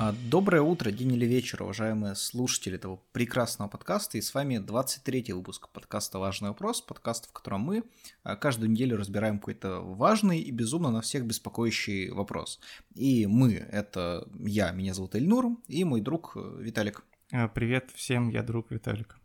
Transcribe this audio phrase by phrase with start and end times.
[0.00, 4.16] А, доброе утро, день или вечер, уважаемые слушатели этого прекрасного подкаста.
[4.16, 7.82] И с вами 23-й выпуск подкаста «Важный вопрос», подкаст, в котором мы
[8.22, 12.60] а, каждую неделю разбираем какой-то важный и безумно на всех беспокоящий вопрос.
[12.94, 17.02] И мы— это я, меня зовут Эльнур, и мой друг э, Виталик.
[17.32, 19.18] А, привет всем, я друг Виталик.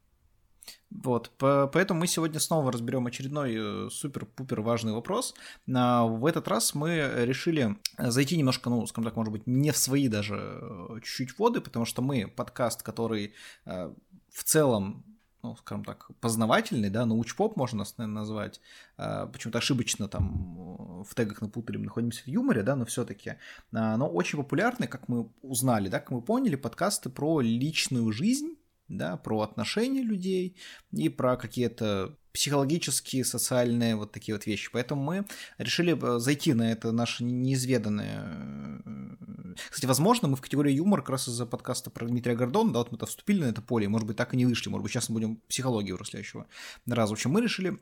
[0.94, 5.34] Вот, по, поэтому мы сегодня снова разберем очередной э, супер-пупер важный вопрос.
[5.74, 9.78] А, в этот раз мы решили зайти немножко, ну, скажем так, может быть, не в
[9.78, 13.34] свои даже э, чуть-чуть воды, потому что мы подкаст, который
[13.66, 13.92] э,
[14.30, 15.04] в целом
[15.42, 18.62] ну, скажем так, познавательный, да, научпоп можно нас, наверное, назвать.
[18.96, 23.34] Почему-то ошибочно там в тегах напутали, мы находимся в юморе, да, но все-таки.
[23.72, 28.56] Но очень популярный, как мы узнали, да, как мы поняли, подкасты про личную жизнь
[28.98, 30.58] да, про отношения людей
[30.92, 34.70] и про какие-то психологические, социальные вот такие вот вещи.
[34.74, 35.26] Поэтому мы
[35.60, 38.82] решили э, зайти на это наше неизведанное...
[38.86, 42.80] Э, кстати, возможно, мы в категории юмор как раз из-за подкаста про Дмитрия Гордона, да,
[42.80, 45.10] вот мы-то вступили на это поле, может быть, так и не вышли, может быть, сейчас
[45.10, 46.48] мы будем психологию взрослеющего
[46.88, 47.12] раз.
[47.12, 47.78] В общем, мы решили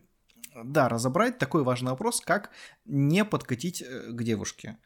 [0.66, 2.50] да, разобрать такой важный вопрос, как
[2.84, 4.80] не подкатить э, к девушке.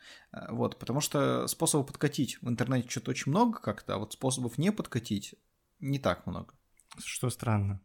[0.50, 4.72] Вот, потому что способов подкатить в интернете что-то очень много как-то, а вот способов не
[4.72, 5.34] подкатить
[5.80, 6.54] не так много.
[6.98, 7.82] Что странно.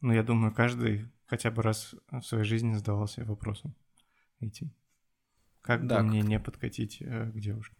[0.00, 3.74] Но я думаю, каждый хотя бы раз в своей жизни задавался вопросом
[4.40, 4.72] этим.
[5.62, 7.76] Как да, бы мне не подкатить э, к девушке?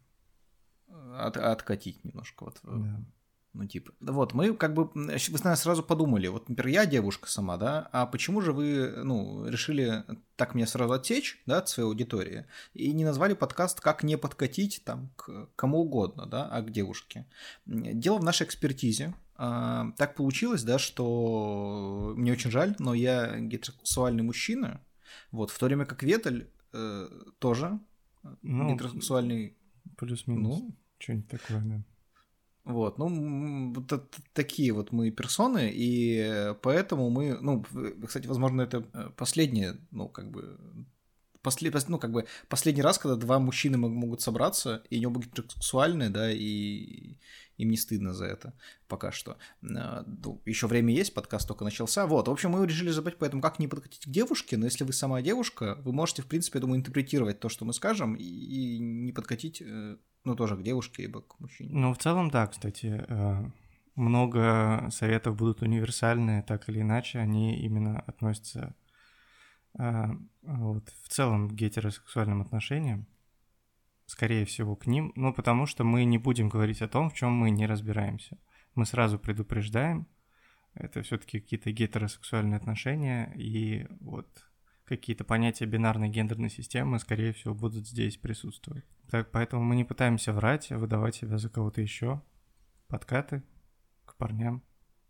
[0.89, 2.61] От, откатить немножко вот.
[2.65, 3.05] Э, да.
[3.57, 7.89] Ну, типа, вот, мы как бы, вы, сразу подумали, вот, например, я девушка сама, да,
[7.91, 10.05] а почему же вы, ну, решили
[10.37, 14.83] так меня сразу отсечь, да, от своей аудитории, и не назвали подкаст «Как не подкатить»,
[14.85, 17.25] там, к кому угодно, да, а к девушке?
[17.65, 24.81] Дело в нашей экспертизе, так получилось, да, что мне очень жаль, но я гетеросексуальный мужчина,
[25.31, 27.79] вот, в то время как Ветель э, тоже
[28.43, 29.57] ну, гетеросексуальный...
[29.97, 31.83] Плюс-минус, ну, что-нибудь такое, да.
[32.65, 37.65] Вот, ну, вот такие вот мы персоны, и поэтому мы, ну,
[38.05, 40.59] кстати, возможно, это э, последнее, ну, как бы,
[41.47, 46.11] послед, ну, как бы последний раз, когда два мужчины могут собраться, и они оба гетеросексуальные,
[46.11, 47.19] да, и
[47.57, 48.53] им не стыдно за это
[48.89, 49.39] пока что.
[49.63, 52.07] А, ну, Еще время есть, подкаст только начался.
[52.07, 54.93] Вот, в общем, мы решили забыть поэтому, как не подкатить к девушке, но если вы
[54.93, 59.13] сама девушка, вы можете, в принципе, я думаю, интерпретировать то, что мы скажем, и не
[59.13, 61.71] подкатить, э, ну, тоже к девушке, либо к мужчине.
[61.73, 63.51] Ну, в целом, да, кстати, э,
[63.95, 68.86] много советов будут универсальные, так или иначе, они именно относятся э,
[69.79, 73.07] вот, в целом гетеросексуальным отношениям
[74.07, 77.33] скорее всего, к ним, ну, потому что мы не будем говорить о том, в чем
[77.33, 78.39] мы не разбираемся.
[78.75, 80.07] Мы сразу предупреждаем,
[80.75, 84.29] это все-таки какие-то гетеросексуальные отношения, и вот
[84.85, 88.85] какие-то понятия бинарной гендерной системы, скорее всего, будут здесь присутствовать.
[89.11, 92.23] Так, поэтому мы не пытаемся врать, выдавать себя за кого-то еще.
[92.87, 93.43] Подкаты
[94.05, 94.63] к парням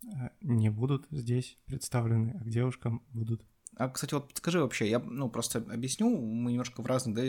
[0.03, 3.45] э, не будут здесь представлены, а к девушкам будут.
[3.79, 7.23] А, кстати, вот подскажи вообще, я, ну, просто объясню, мы немножко в разных, да,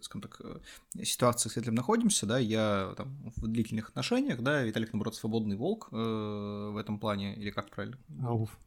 [0.00, 4.94] скажем так, э, ситуациях с этим находимся, да, я там в длительных отношениях, да, Виталик,
[4.94, 7.98] наоборот, свободный волк э, в этом плане, или как правильно?
[8.22, 8.58] Ауф.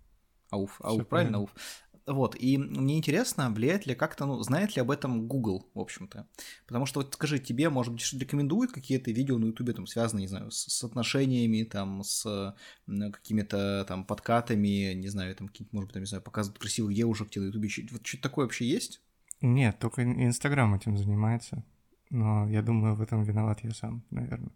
[0.52, 1.50] Ауф, ауф, правильно, ауф.
[2.08, 6.28] Вот, и мне интересно, влияет ли как-то, ну, знает ли об этом Google, в общем-то.
[6.68, 10.28] Потому что, вот скажи, тебе, может быть, рекомендуют какие-то видео на Ютубе, там, связанные, не
[10.28, 12.56] знаю, с, с отношениями, там, с
[12.86, 17.32] какими-то там подкатами, не знаю, там, какие-то, может быть, там, не знаю, показывают красивых девушек
[17.32, 17.70] тебе на Ютубе.
[17.92, 19.02] Вот что-то такое вообще есть?
[19.42, 21.64] Нет, только Инстаграм этим занимается.
[22.12, 24.52] Но я думаю, в этом виноват я сам, наверное.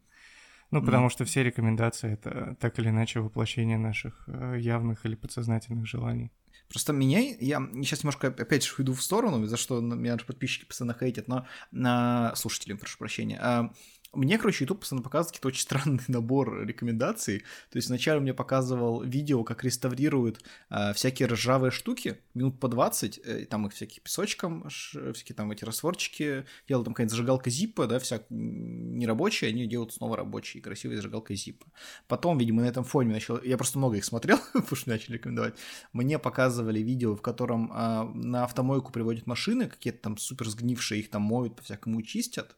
[0.71, 1.09] Ну, потому mm.
[1.09, 6.31] что все рекомендации это так или иначе воплощение наших э, явных или подсознательных желаний.
[6.69, 10.95] Просто меня, я сейчас немножко опять же уйду в сторону, за что меня подписчики постоянно
[10.97, 13.39] хейтят, но на слушатели, прошу прощения.
[13.41, 13.73] А,
[14.13, 17.39] мне, короче, YouTube постоянно показывает какие-то очень странный набор рекомендаций.
[17.69, 23.19] То есть вначале мне показывал видео, как реставрируют э, всякие ржавые штуки, минут по 20,
[23.23, 27.85] э, там их всякие песочком, ш, всякие там эти растворчики, делают там какая-нибудь зажигалка зиппа,
[27.85, 31.67] да, вся нерабочая, они делают снова рабочие, красивые зажигалка зиппа.
[32.07, 35.53] Потом, видимо, на этом фоне начал, я просто много их смотрел, потому что начали рекомендовать,
[35.94, 41.12] мне показывали видео, в котором э, на автомойку приводят машины, какие-то там супер сгнившие, их
[41.12, 42.55] там моют, по-всякому чистят,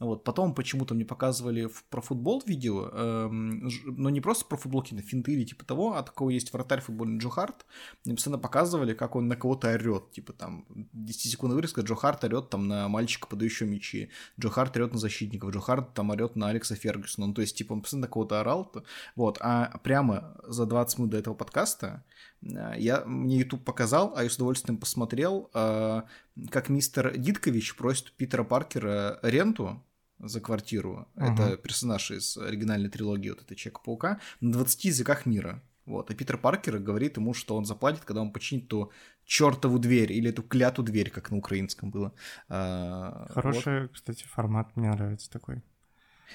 [0.00, 0.24] вот.
[0.24, 5.06] Потом почему-то мне показывали в, про футбол видео, эм, но не просто про футбол, какие-то
[5.06, 7.66] финты или типа того, а такого есть вратарь футбольный Джо Харт.
[8.04, 12.24] Мне постоянно показывали, как он на кого-то орет, типа там 10 секунд вырезка, Джо Харт
[12.24, 16.36] орет там на мальчика, подающего мячи, Джо Харт орет на защитников, Джо Харт там орет
[16.36, 18.72] на Алекса Фергюсона, ну то есть типа он постоянно на кого-то орал,
[19.16, 22.04] вот, а прямо за 20 минут до этого подкаста
[22.42, 26.02] я, мне YouTube показал, а я с удовольствием посмотрел, э,
[26.50, 29.82] как мистер Диткович просит Питера Паркера ренту
[30.18, 31.08] за квартиру.
[31.16, 31.32] Uh-huh.
[31.32, 35.62] Это персонаж из оригинальной трилогии вот этой Человека-паука на 20 языках мира.
[35.86, 36.10] Вот.
[36.10, 38.92] И Питер Паркер говорит ему, что он заплатит, когда он починит ту
[39.24, 42.12] чертову дверь или эту клятую дверь, как на украинском было.
[42.48, 43.92] А, Хороший, вот.
[43.92, 45.62] кстати, формат, мне нравится такой.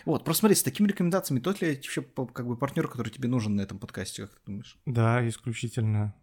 [0.03, 3.56] Вот, просто смотри, с такими рекомендациями, тот ли вообще как бы партнер, который тебе нужен
[3.56, 4.77] на этом подкасте, как ты думаешь?
[4.86, 6.13] Да, исключительно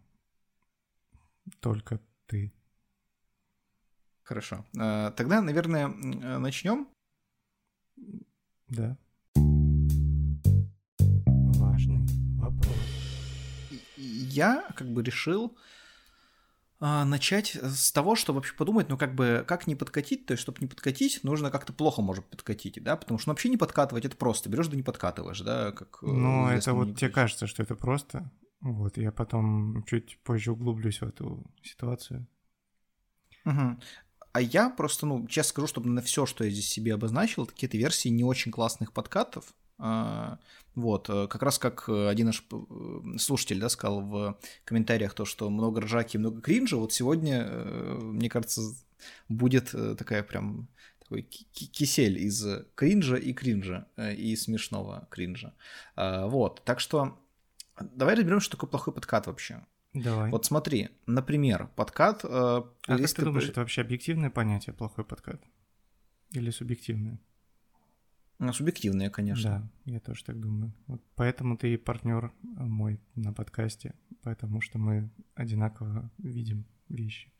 [1.59, 2.53] только ты.
[4.21, 4.65] Хорошо.
[4.77, 6.87] А, тогда, наверное, начнем.
[8.67, 8.97] Да.
[11.57, 12.05] Важный
[12.37, 12.77] вопрос.
[13.97, 15.57] Я как бы решил
[16.85, 20.41] а, начать с того, что вообще подумать, ну как бы, как не подкатить, то есть,
[20.41, 24.03] чтобы не подкатить, нужно как-то плохо может подкатить, да, потому что ну, вообще не подкатывать,
[24.03, 25.99] это просто, берешь да не подкатываешь, да, как...
[26.01, 30.99] Э, ну, это вот тебе кажется, что это просто, вот, я потом чуть позже углублюсь
[30.99, 32.27] в эту ситуацию.
[33.45, 33.79] Угу.
[34.33, 37.77] А я просто, ну, честно скажу, чтобы на все, что я здесь себе обозначил, какие-то
[37.77, 43.69] версии не очень классных подкатов, вот, э, как раз как один наш э, слушатель, да,
[43.69, 48.61] сказал в комментариях то, что много ржаки много кринжа, вот сегодня, э, мне кажется,
[49.29, 55.53] будет такая прям такой кисель из кринжа и кринжа, и смешного кринжа.
[55.95, 57.19] А, вот, так что
[57.79, 59.65] давай разберем, что такое плохой подкат вообще.
[59.93, 60.31] Давай.
[60.31, 62.23] Вот смотри, например, подкат...
[62.23, 65.41] Э, а как ты думаешь, это вообще объективное понятие, плохой подкат?
[66.31, 67.19] Или субъективное?
[68.51, 69.69] Субъективное, конечно.
[69.85, 70.73] Да, я тоже так думаю.
[70.87, 77.31] Вот поэтому ты и партнер мой на подкасте, потому что мы одинаково видим вещи.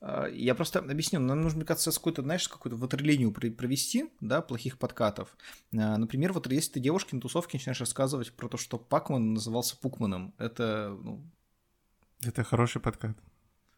[0.00, 4.78] А, я просто объясню, нам нужно, мне кажется, какую-то, знаешь, какую-то ватерлинию провести, да, плохих
[4.78, 5.36] подкатов.
[5.74, 9.76] А, например, вот если ты девушке на тусовке начинаешь рассказывать про то, что Пакман назывался
[9.76, 11.30] Пукманом, это, ну,
[12.24, 13.18] это хороший подкат.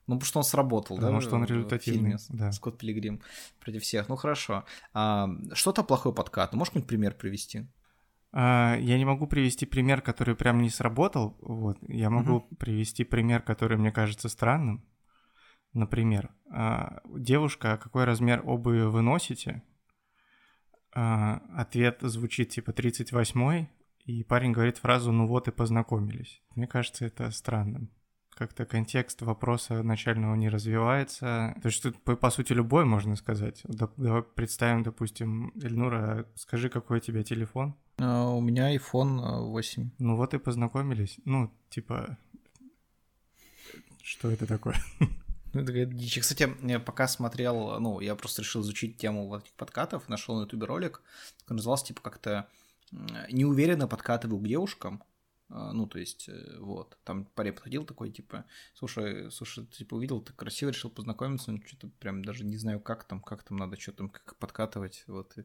[0.08, 1.06] Ну, потому что он сработал, потому да?
[1.06, 2.50] Потому что он результативный, да.
[2.50, 3.20] Скотт Пилигрим
[3.60, 4.08] против всех.
[4.08, 4.64] Ну, хорошо.
[4.94, 6.54] А, что-то плохой подкат.
[6.54, 7.68] Можешь какой-нибудь пример привести?
[8.32, 11.36] А, я не могу привести пример, который прям не сработал.
[11.42, 11.76] Вот.
[11.86, 12.56] Я могу угу.
[12.56, 14.82] привести пример, который мне кажется странным.
[15.74, 19.62] Например, а, девушка, какой размер обуви вы носите?
[20.94, 23.66] А, ответ звучит типа 38
[24.06, 26.40] и парень говорит фразу «ну вот и познакомились».
[26.54, 27.90] Мне кажется, это странным
[28.38, 31.56] как-то контекст вопроса начального не развивается.
[31.60, 33.62] То есть тут, по, по сути, любой можно сказать.
[33.64, 37.74] Давай представим, допустим, Эльнура, скажи, какой у тебя телефон?
[37.96, 39.90] Uh, у меня iPhone 8.
[39.98, 41.18] Ну вот и познакомились.
[41.24, 42.16] Ну, типа,
[44.02, 44.76] что это такое?
[45.54, 46.18] Ну, это дичь.
[46.20, 50.42] Кстати, я пока смотрел, ну, я просто решил изучить тему вот этих подкатов, нашел на
[50.42, 51.00] ютубе ролик,
[51.40, 52.46] который назывался, типа, как-то
[53.30, 55.17] неуверенно подкатываю к девушкам, а,
[55.48, 60.20] ну, то есть, э, вот, там парень подходил такой, типа, слушай, слушай, ты, типа, увидел,
[60.20, 63.80] ты красиво решил познакомиться, ну, что-то прям даже не знаю, как там, как там надо,
[63.80, 65.36] что там, как подкатывать, вот,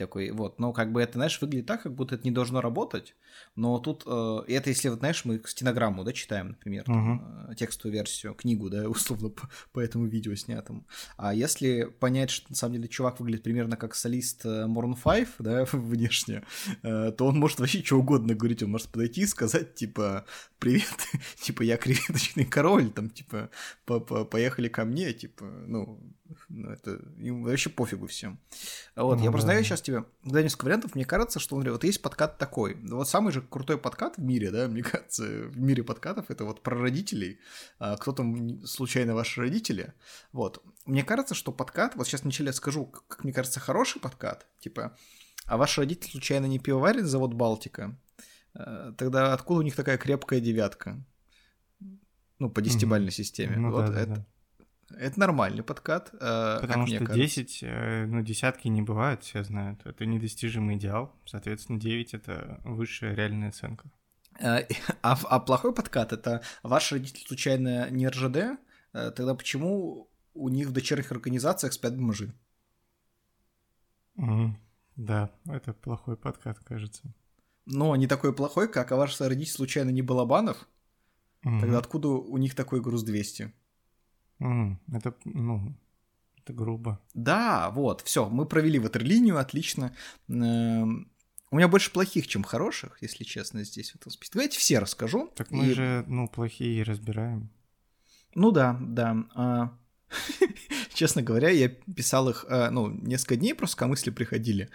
[0.00, 3.14] такой, вот, но как бы это, знаешь, выглядит так, как будто это не должно работать,
[3.54, 7.54] но тут, э, это если, вот, знаешь, мы стенограмму, да, читаем, например, там, uh-huh.
[7.54, 10.86] текстовую версию, книгу, да, условно, по, по этому видео снятому,
[11.16, 15.64] а если понять, что, на самом деле, чувак выглядит примерно как солист Morn 5, да,
[15.72, 16.44] внешне,
[16.82, 20.24] то он может вообще что угодно говорить, он может подойти и сказать, сказать, типа,
[20.58, 21.08] привет,
[21.40, 23.50] типа, я креветочный король, там, типа,
[23.84, 26.00] по -по поехали ко мне, типа, ну,
[26.48, 28.38] ну это им вообще пофигу всем.
[28.96, 32.02] Вот, ну, я просто знаю сейчас тебе, да, несколько вариантов, мне кажется, что, вот есть
[32.02, 36.30] подкат такой, вот самый же крутой подкат в мире, да, мне кажется, в мире подкатов,
[36.30, 37.40] это вот про родителей,
[37.78, 39.94] а, кто там случайно ваши родители,
[40.32, 44.96] вот, мне кажется, что подкат, вот сейчас вначале скажу, как мне кажется, хороший подкат, типа,
[45.46, 47.98] а ваши родители случайно не пивоварит завод Балтика?
[48.54, 51.02] Э, тогда откуда у них такая крепкая девятка?
[52.38, 53.56] Ну, по десятибальной системе.
[53.56, 54.26] Ну, вот да, это, да.
[54.98, 56.10] Это нормальный подкат.
[56.14, 59.84] Э, Потому что 10, э, ну, десятки не бывают, все знают.
[59.84, 61.14] Это недостижимый идеал.
[61.26, 63.90] Соответственно, 9— это высшая реальная оценка.
[64.42, 64.64] А,
[65.02, 68.58] а плохой подкат— это ваш родитель случайно не РЖД?
[68.92, 72.32] Тогда почему у них в дочерних организациях спят бомжи?
[74.16, 74.52] Mm,
[74.96, 77.12] да, это плохой подкат, кажется
[77.70, 80.68] но не такой плохой, как а ваш родитель случайно не Балабанов,
[81.44, 81.60] угу.
[81.60, 83.52] тогда откуда у них такой груз 200?
[84.40, 84.78] Угу.
[84.92, 85.74] Это, ну,
[86.38, 87.00] это грубо.
[87.14, 89.94] Да, вот, все, мы провели ватерлинию, отлично.
[90.28, 94.34] У меня больше плохих, чем хороших, если честно, здесь в этом списке.
[94.34, 95.30] Давайте все расскажу.
[95.34, 95.74] Так мы и...
[95.74, 97.50] же, ну, плохие разбираем.
[98.36, 99.24] Ну да, да.
[99.34, 99.76] А,
[100.94, 104.70] честно говоря, я писал их, а, ну, несколько дней, просто когда мысли приходили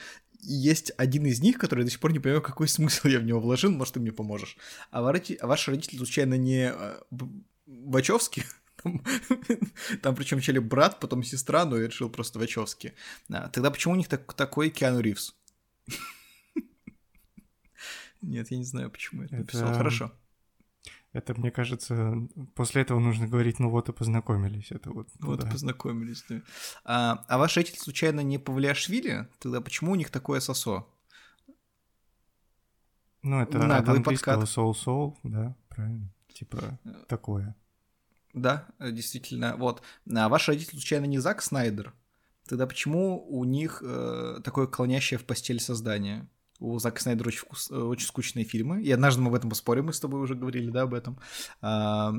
[0.47, 3.23] есть один из них, который я до сих пор не понимаю, какой смысл я в
[3.23, 4.57] него вложил, может, ты мне поможешь.
[4.91, 6.99] А, ваши, а ваши родители случайно не э,
[7.65, 8.43] Бачевски?
[8.85, 9.01] Там,
[10.01, 12.93] там причем чели брат, потом сестра, но я решил просто Вачовски.
[13.29, 15.35] А, тогда почему у них так, такой Киану Ривз?
[18.21, 19.73] Нет, я не знаю, почему я это написал.
[19.73, 20.11] Хорошо.
[21.13, 22.13] Это, мне кажется,
[22.55, 24.71] после этого нужно говорить, ну вот и познакомились.
[24.71, 26.41] Это вот, ну, вот и познакомились, да.
[26.83, 29.27] А, а ваш родитель случайно не Павлиашвили?
[29.39, 30.85] Тогда почему у них такое сосо?
[33.23, 36.13] Ну, это Наглый от английского soul-soul, да, правильно.
[36.33, 36.77] Типа
[37.07, 37.55] такое.
[38.35, 39.55] Да, действительно.
[39.55, 39.81] Вот.
[40.13, 41.93] А ваш родитель случайно не Зак Снайдер?
[42.47, 46.29] Тогда почему у них э, такое клонящее в постель создание?
[46.59, 48.83] У Зака Снайдера очень, вкус, э, очень скучные фильмы.
[48.83, 51.17] И однажды мы в этом поспорим, мы с тобой уже говорили, да, об этом.
[51.61, 52.13] А,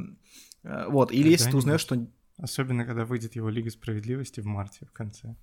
[0.63, 2.07] вот, или Когда если ты узнаешь, что...
[2.39, 5.37] Особенно, когда выйдет его Лига Справедливости в марте, в конце.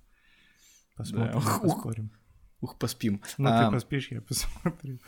[0.96, 1.58] Посмотрим, да.
[1.60, 2.12] поспорим.
[2.60, 3.22] Ух, ух, поспим.
[3.38, 5.00] Ну, а, ты поспишь, я посмотрю.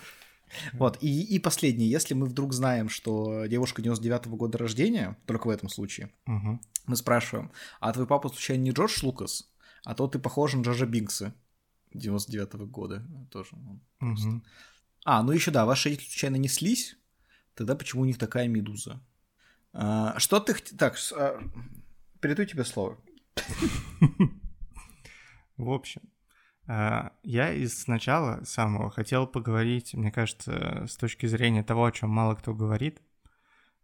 [0.72, 1.90] Вот, и, и последнее.
[1.90, 6.60] Если мы вдруг знаем, что девушка 99-го года рождения, только в этом случае, угу.
[6.86, 7.50] мы спрашиваем,
[7.80, 9.50] а твой папа случайно не Джордж Лукас?
[9.84, 11.34] А то ты похож на Джорджа Бинкса.
[11.94, 13.50] 99-го года тоже.
[13.52, 14.42] Ну, угу.
[15.04, 16.96] А, ну еще да, ваши родители случайно неслись?
[17.54, 19.00] Тогда почему у них такая медуза?
[19.72, 20.54] А, что ты...
[20.54, 21.40] Так, а...
[22.20, 22.98] передаю тебе слово.
[25.56, 26.02] В общем,
[26.68, 32.34] я из сначала самого хотел поговорить, мне кажется, с точки зрения того, о чем мало
[32.34, 33.00] кто говорит.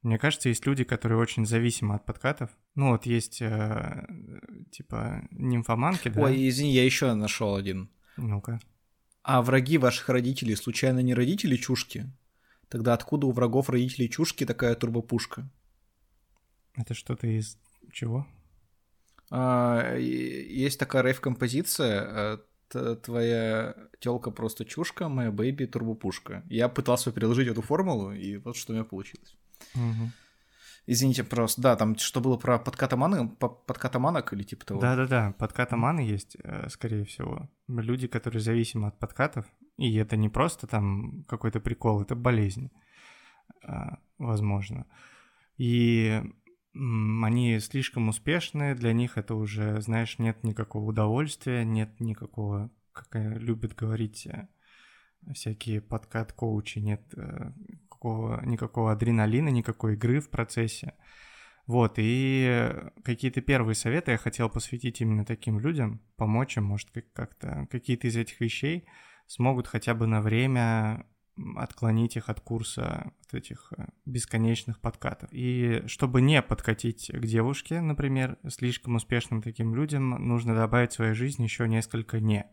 [0.03, 2.51] Мне кажется, есть люди, которые очень зависимы от подкатов.
[2.75, 4.05] Ну вот есть э,
[4.73, 6.23] типа нимфоманки, да?
[6.23, 7.89] Ой, извини, я еще нашел один.
[8.17, 8.61] Ну-ка.
[9.23, 12.13] А враги ваших родителей случайно не родители чушки?
[12.69, 15.49] Тогда откуда у врагов родителей чушки такая турбопушка?
[16.75, 17.57] Это что-то из
[17.93, 18.27] чего?
[19.31, 22.41] А, есть такая рейв-композиция.
[22.75, 26.43] Э, твоя телка просто чушка, моя бэйби турбопушка.
[26.49, 29.37] Я пытался переложить эту формулу, и вот что у меня получилось.
[29.75, 30.11] Угу.
[30.87, 34.81] Извините, просто, да, там что было про подкатоманы, подкатоманок или типа того?
[34.81, 37.49] Да-да-да, подкатоманы есть, э, скорее всего.
[37.69, 42.71] Люди, которые зависимы от подкатов, и это не просто там какой-то прикол, это болезнь,
[43.63, 44.87] а, возможно.
[45.57, 46.21] И
[46.75, 53.75] они слишком успешны, для них это уже, знаешь, нет никакого удовольствия, нет никакого, как любят
[53.75, 54.49] говорить э,
[55.35, 60.95] всякие подкат-коучи, нет э, никакого, никакого адреналина, никакой игры в процессе.
[61.67, 62.73] Вот, и
[63.05, 68.17] какие-то первые советы я хотел посвятить именно таким людям, помочь им, может, как-то какие-то из
[68.17, 68.87] этих вещей
[69.27, 71.07] смогут хотя бы на время
[71.57, 75.29] отклонить их от курса от этих э, бесконечных подкатов.
[75.33, 81.15] И чтобы не подкатить к девушке, например, слишком успешным таким людям, нужно добавить в свою
[81.15, 82.47] жизнь еще несколько «не».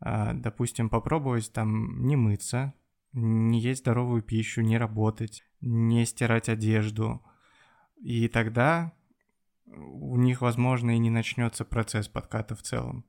[0.00, 2.74] А, допустим, попробовать там не мыться,
[3.12, 7.22] не есть здоровую пищу, не работать, не стирать одежду.
[8.00, 8.92] И тогда
[9.66, 13.04] у них, возможно, и не начнется процесс подката в целом.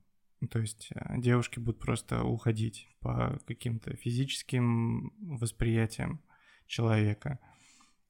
[0.48, 6.22] То есть э, девушки будут просто уходить по каким-то физическим восприятиям
[6.68, 7.40] человека.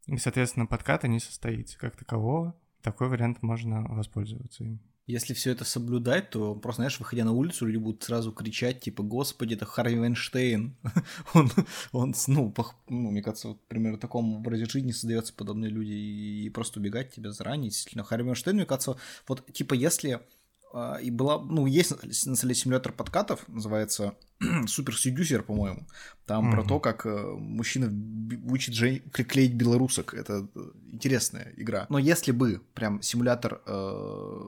[0.08, 2.56] И, соответственно, подката не состоится как такового.
[2.82, 4.82] Такой вариант можно воспользоваться им.
[5.06, 9.04] Если все это соблюдать, то просто, знаешь, выходя на улицу, люди будут сразу кричать, типа,
[9.04, 10.78] господи, это Харви Вайнштейн.
[11.34, 11.52] он,
[11.92, 15.92] он, ну, по, ну, мне кажется, вот, примерно в таком образе жизни создается подобные люди,
[15.92, 18.06] и, просто убегать тебя заранее, действительно.
[18.06, 18.96] Харви Вайнштейн, мне кажется,
[19.28, 20.22] вот, типа, если
[21.02, 24.16] и была, ну, есть на самом симулятор подкатов, называется
[24.68, 25.88] Супер Сюдюсер, по-моему.
[26.26, 26.52] Там mm-hmm.
[26.52, 27.92] про то, как э, мужчина
[28.50, 29.02] учит жен...
[29.12, 30.14] клеить белорусок.
[30.14, 30.60] Это э,
[30.94, 31.86] интересная игра.
[31.90, 34.42] Но если бы прям симулятор э,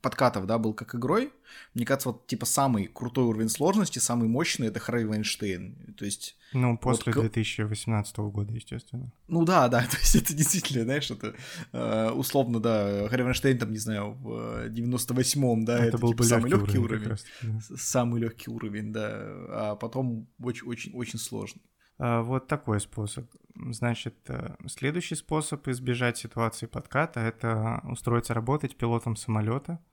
[0.00, 1.30] подкатов, да, был как игрой,
[1.74, 5.94] мне кажется, вот типа самый крутой уровень сложности, самый мощный это Харви Вайнштейн.
[5.98, 6.36] То есть...
[6.54, 9.12] Ну, после вот, 2018 года, естественно.
[9.28, 11.34] Ну да, да, то есть это действительно, знаешь, это
[11.72, 16.22] э, условно, да, Харви Вайнштейн там, не знаю, в 98-м, да, это, это был типа,
[16.22, 17.02] бы самый легкий уровень.
[17.02, 17.08] уровень.
[17.08, 17.76] Раз, да.
[17.76, 21.60] Самый легкий уровень, да, а потом очень-очень очень сложно.
[21.98, 23.30] А, вот такой способ.
[23.54, 29.84] Значит, э, следующий способ избежать ситуации подката– это устроиться работать пилотом самолета.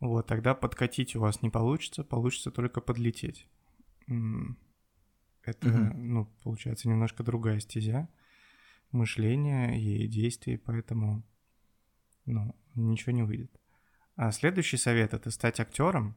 [0.00, 3.48] Вот, тогда подкатить у вас не получится, получится только подлететь.
[4.06, 5.96] Это, угу.
[5.96, 8.08] ну, получается, немножко другая стезя
[8.92, 11.22] мышления и действий, поэтому,
[12.26, 13.50] ну, ничего не выйдет.
[14.16, 16.16] А следующий совет– это стать актером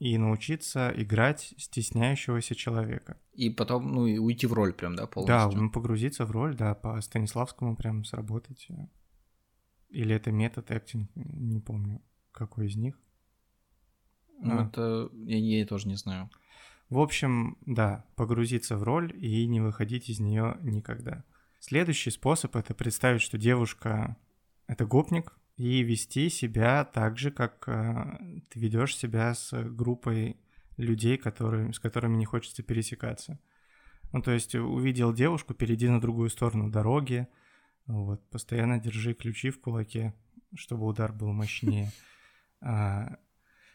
[0.00, 3.18] и научиться играть стесняющегося человека.
[3.34, 5.50] И потом, ну, и уйти в роль прям, да, полностью?
[5.52, 8.66] Да, ну, погрузиться в роль, да, по Станиславскому прям сработать.
[9.90, 12.00] Или это метод актинг, не помню,
[12.32, 12.98] какой из них.
[14.40, 14.66] Ну, а.
[14.66, 16.30] это я, я тоже не знаю.
[16.88, 21.24] В общем, да, погрузиться в роль и не выходить из нее никогда.
[21.60, 24.16] Следующий способ это представить, что девушка
[24.66, 30.40] это гопник, и вести себя так же, как э, ты ведешь себя с группой
[30.78, 33.38] людей, которые, с которыми не хочется пересекаться.
[34.10, 37.28] Ну, то есть увидел девушку, перейди на другую сторону дороги,
[37.84, 40.14] вот, постоянно держи ключи в кулаке,
[40.54, 41.92] чтобы удар был мощнее.
[42.62, 43.16] А,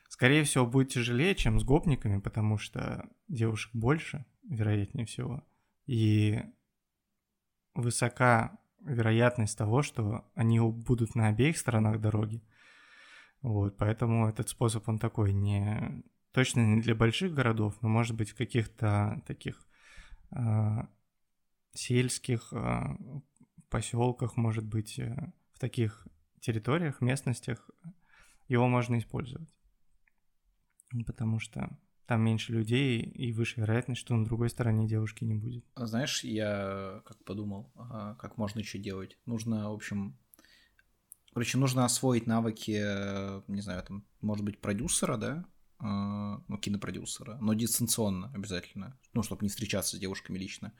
[0.09, 5.43] скорее всего, будет тяжелее, чем с гопниками, потому что девушек больше, вероятнее всего.
[5.87, 6.39] И
[7.73, 12.41] высока вероятность того, что они будут на обеих сторонах дороги.
[13.41, 16.03] Вот, поэтому этот способ, он такой не...
[16.31, 19.65] Точно не для больших городов, но может быть каких-то таких
[20.31, 20.87] э,
[21.73, 22.97] сельских э,
[23.69, 26.07] поселках, может быть, э, в таких
[26.41, 27.69] территориях, местностях
[28.47, 29.49] его можно использовать.
[31.05, 35.65] Потому что там меньше людей и выше вероятность, что на другой стороне девушки не будет.
[35.75, 37.71] Знаешь, я как подумал,
[38.19, 39.17] как можно еще делать.
[39.25, 40.17] Нужно, в общем,
[41.33, 42.71] короче, нужно освоить навыки,
[43.51, 49.43] не знаю, там, может быть, продюсера, да, а, ну, кинопродюсера, но дистанционно обязательно, ну, чтобы
[49.43, 50.71] не встречаться с девушками лично.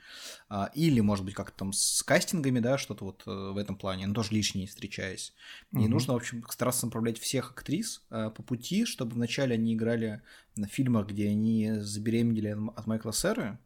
[0.48, 4.08] А, или, может быть, как-то там с кастингами, да, что-то вот э, в этом плане,
[4.08, 5.34] но тоже лишние не встречаясь.
[5.74, 5.90] И угу.
[5.90, 10.22] нужно, в общем, стараться направлять всех актрис а, по пути, чтобы вначале они играли
[10.56, 13.60] на фильмах, где они забеременели от Майкла Сера,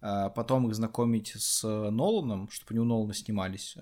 [0.00, 3.74] потом их знакомить с Ноланом, чтобы они у Нолана снимались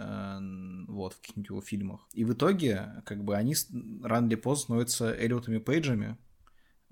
[0.88, 2.08] вот, в каких-нибудь его фильмах.
[2.14, 3.54] И в итоге, как бы, они
[4.02, 6.25] рано или поздно становятся Эллиотами Пейджами, Э,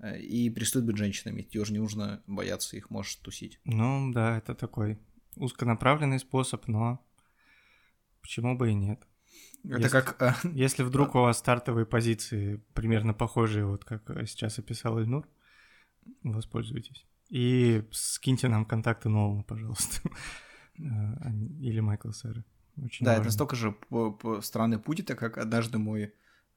[0.03, 1.41] и перестают быть женщинами.
[1.41, 3.59] Тебе уже не нужно бояться их, можешь тусить.
[3.63, 4.99] Ну да, это такой
[5.35, 7.05] узконаправленный способ, но
[8.21, 9.05] почему бы и нет.
[9.63, 10.21] Это если, как...
[10.21, 15.27] Э, если вдруг у вас стартовые позиции примерно похожие, вот как сейчас описал Ильнур,
[16.23, 17.05] воспользуйтесь.
[17.29, 20.01] И скиньте нам контакты нового, пожалуйста.
[20.77, 22.43] Э, или Майкла Сэра.
[22.75, 23.21] Очень да, важно.
[23.21, 23.77] это настолько же
[24.41, 26.09] странный путь, это как однажды мой а,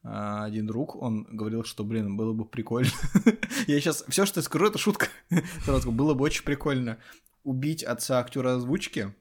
[0.02, 2.90] один друг, он говорил, что, блин, было бы прикольно.
[3.66, 4.04] я сейчас...
[4.08, 5.08] Все, что я скажу, это шутка.
[5.64, 6.98] Сразу было бы очень прикольно
[7.44, 9.14] убить отца актера озвучки,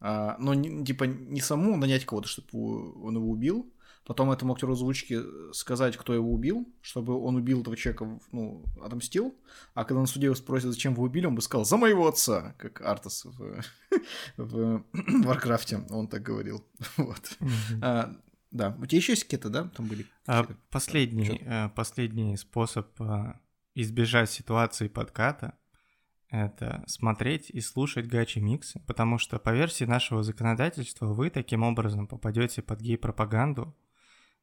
[0.00, 3.72] а, но, типа, не саму нанять кого-то, чтобы он его убил,
[4.04, 5.20] потом этому актеру озвучки
[5.52, 9.34] сказать, кто его убил, чтобы он убил этого человека, ну, отомстил,
[9.74, 12.54] а когда на суде его спросят, зачем вы убили, он бы сказал, за моего отца,
[12.58, 13.62] как Артас в,
[14.36, 14.84] в
[15.24, 16.64] Варкрафте, он так говорил,
[16.96, 17.36] вот.
[17.40, 18.20] Mm-hmm.
[18.56, 20.06] Да, у тебя еще есть какие-то, да, там были?
[20.26, 23.34] А, последний, э, последний способ э,
[23.74, 25.54] избежать ситуации подката—
[26.30, 32.62] это смотреть и слушать гачи-миксы, потому что по версии нашего законодательства вы таким образом попадете
[32.62, 33.76] под гей-пропаганду,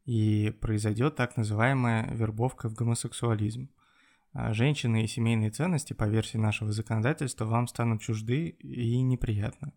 [0.06, 3.70] и произойдет так называемая вербовка в гомосексуализм.
[4.34, 9.74] А женщины и семейные ценности, по версии нашего законодательства, вам станут чужды и неприятны.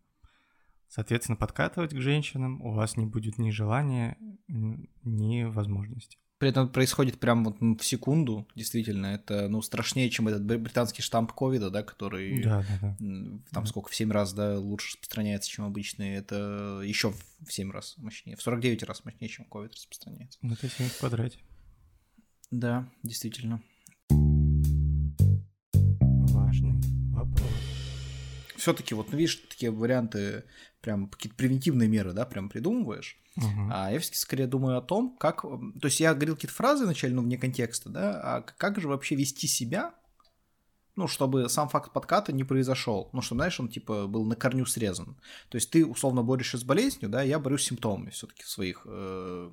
[0.89, 4.17] Соответственно, подкатывать к женщинам у вас не будет ни желания,
[4.49, 6.19] ни возможности.
[6.39, 11.33] При этом происходит прям вот в секунду, действительно, это, ну, страшнее, чем этот британский штамп
[11.33, 12.97] ковида, да, который да, да, да.
[12.99, 13.65] там да.
[13.65, 18.37] сколько, в 7 раз, да, лучше распространяется, чем обычный, это еще в 7 раз мощнее,
[18.37, 20.39] в 49 раз мощнее, чем ковид распространяется.
[20.43, 21.39] Ну, это 7 в квадрате.
[22.51, 23.63] Да, действительно.
[26.35, 26.75] Важный
[27.13, 27.76] вопрос.
[28.57, 30.45] Все-таки вот, ну, видишь, такие варианты
[30.81, 33.19] прям какие-то превентивные меры, да, прям придумываешь.
[33.37, 33.71] Uh-huh.
[33.71, 35.43] А я все-таки скорее думаю о том, как...
[35.43, 39.15] То есть я говорил какие-то фразы вначале, ну, вне контекста, да, а как же вообще
[39.15, 39.95] вести себя,
[40.97, 43.11] ну, чтобы сам факт подката не произошел.
[43.13, 45.17] Ну, чтобы, знаешь, он, типа, был на корню срезан.
[45.51, 48.49] То есть ты, условно, борешься с болезнью, да, я борюсь с симптомами все таки в
[48.49, 49.51] своих э,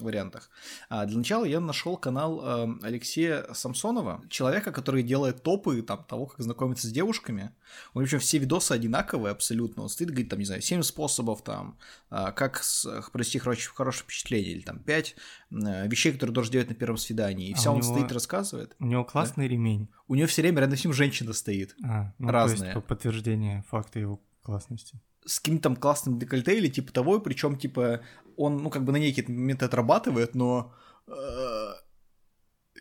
[0.00, 0.50] вариантах.
[0.88, 6.26] А для начала я нашел канал э, Алексея Самсонова, человека, который делает топы там, того,
[6.26, 7.52] как знакомиться с девушками.
[7.94, 9.84] У него, в общем, все видосы одинаковые абсолютно.
[9.84, 11.78] Он стоит, говорит, там, не знаю, 7 способов, там,
[12.10, 15.16] э, как с, произвести хорошее, хорошее впечатление, или там 5
[15.52, 17.48] э, вещей, которые должен делать на первом свидании.
[17.48, 17.94] И а все он него...
[17.94, 18.74] стоит рассказывает.
[18.80, 19.52] У него классный да?
[19.52, 19.88] ремень.
[20.10, 21.76] У него все время рядом с ним женщина стоит.
[21.84, 22.58] А, ну, разная.
[22.58, 25.00] То есть по подтверждение факта его классности.
[25.24, 28.00] С каким-то там классным декольте или типа того, причем типа
[28.36, 30.74] он, ну, как бы на некий момент отрабатывает, но
[31.06, 31.12] э,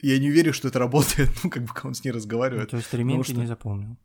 [0.02, 2.64] я не уверен, что это работает, ну, как бы, он с ней разговаривает.
[2.64, 3.36] Ну, то есть ремень что...
[3.36, 4.00] не запомнил?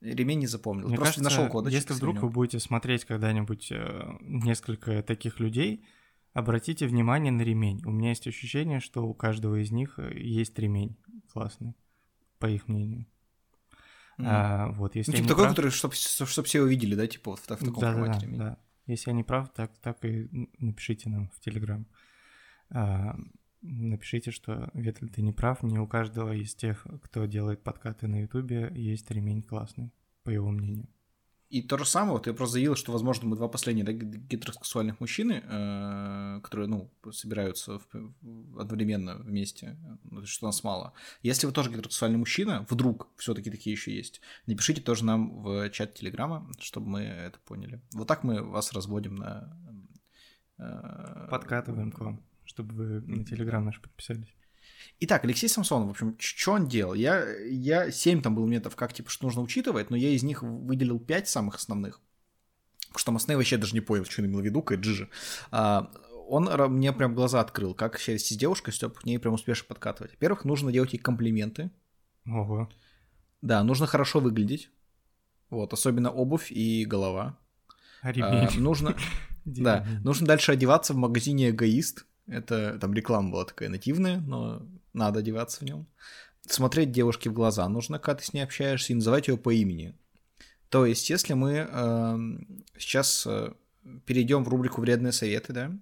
[0.00, 0.88] Ремень не запомнил.
[0.88, 1.68] Мне Просто кажется, нашел код.
[1.68, 5.84] Если вдруг вы будете смотреть когда-нибудь э, несколько таких людей,
[6.32, 7.82] обратите внимание на ремень.
[7.84, 10.96] У меня есть ощущение, что у каждого из них э, есть ремень
[11.30, 11.74] классный
[12.38, 13.06] по их мнению.
[14.18, 14.24] Mm.
[14.26, 15.54] А, вот, если ну, типа такой, прав...
[15.54, 18.26] который, чтобы чтоб все увидели, да, типа вот в, в таком да, формате.
[18.28, 18.58] Да, да.
[18.86, 21.86] Если я не прав, так, так и напишите нам в Телеграм.
[22.70, 23.16] А,
[23.62, 28.22] напишите, что Ветль, ты не прав, не у каждого из тех, кто делает подкаты на
[28.22, 30.88] Ютубе, есть ремень классный, по его мнению.
[31.48, 34.98] И то же самое, вот я просто заявил, что, возможно, мы два последних да, гетеросексуальных
[34.98, 40.92] мужчины, э, которые, ну, собираются в, одновременно вместе, ну, что нас мало.
[41.22, 45.70] Если вы тоже гетеросексуальный мужчина, вдруг все таки такие еще есть, напишите тоже нам в
[45.70, 47.80] чат Телеграма, чтобы мы это поняли.
[47.92, 49.56] Вот так мы вас разводим на...
[50.58, 54.34] Э, Подкатываем к вам, чтобы вы на Телеграм наш подписались.
[55.00, 56.94] Итак, Алексей Самсонов, в общем, что он делал?
[56.94, 60.42] Я, я 7 там был методов, как, типа, что нужно учитывать, но я из них
[60.42, 62.00] выделил 5 самых основных.
[62.88, 65.10] Потому что Масне вообще даже не понял, что он имел в виду, Кайджижи.
[65.50, 65.90] А,
[66.28, 70.12] он мне прям глаза открыл, как сесть с девушкой, чтобы к ней прям успешно подкатывать.
[70.12, 71.70] Во-первых, нужно делать ей комплименты.
[72.26, 72.70] Ого.
[73.42, 74.70] Да, нужно хорошо выглядеть.
[75.50, 77.38] Вот, особенно обувь и голова.
[78.02, 78.96] А, а нужно,
[79.44, 85.20] да, нужно дальше одеваться в магазине «Эгоист», это там реклама была такая нативная, но надо
[85.20, 85.86] одеваться в нем.
[86.46, 89.94] Смотреть девушке в глаза нужно, когда ты с ней общаешься, и называть ее по имени.
[90.68, 92.18] То есть, если мы э,
[92.78, 93.26] сейчас
[94.04, 95.72] перейдем в рубрику вредные советы, да,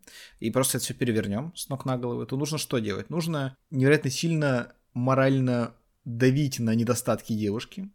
[0.40, 3.11] и просто это все перевернем с ног на голову, то нужно что делать?
[3.11, 7.90] Нужно невероятно сильно морально давить на недостатки девушки,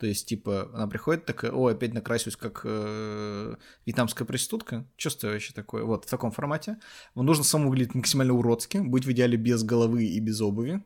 [0.00, 4.86] то есть, типа, она приходит такая, о, опять накрасилась как э, вьетнамская проститутка.
[4.96, 5.84] Что вообще такое?
[5.84, 6.78] Вот, в таком формате.
[7.14, 10.82] Вам нужно самому выглядеть максимально уродски, быть в идеале без головы и без обуви.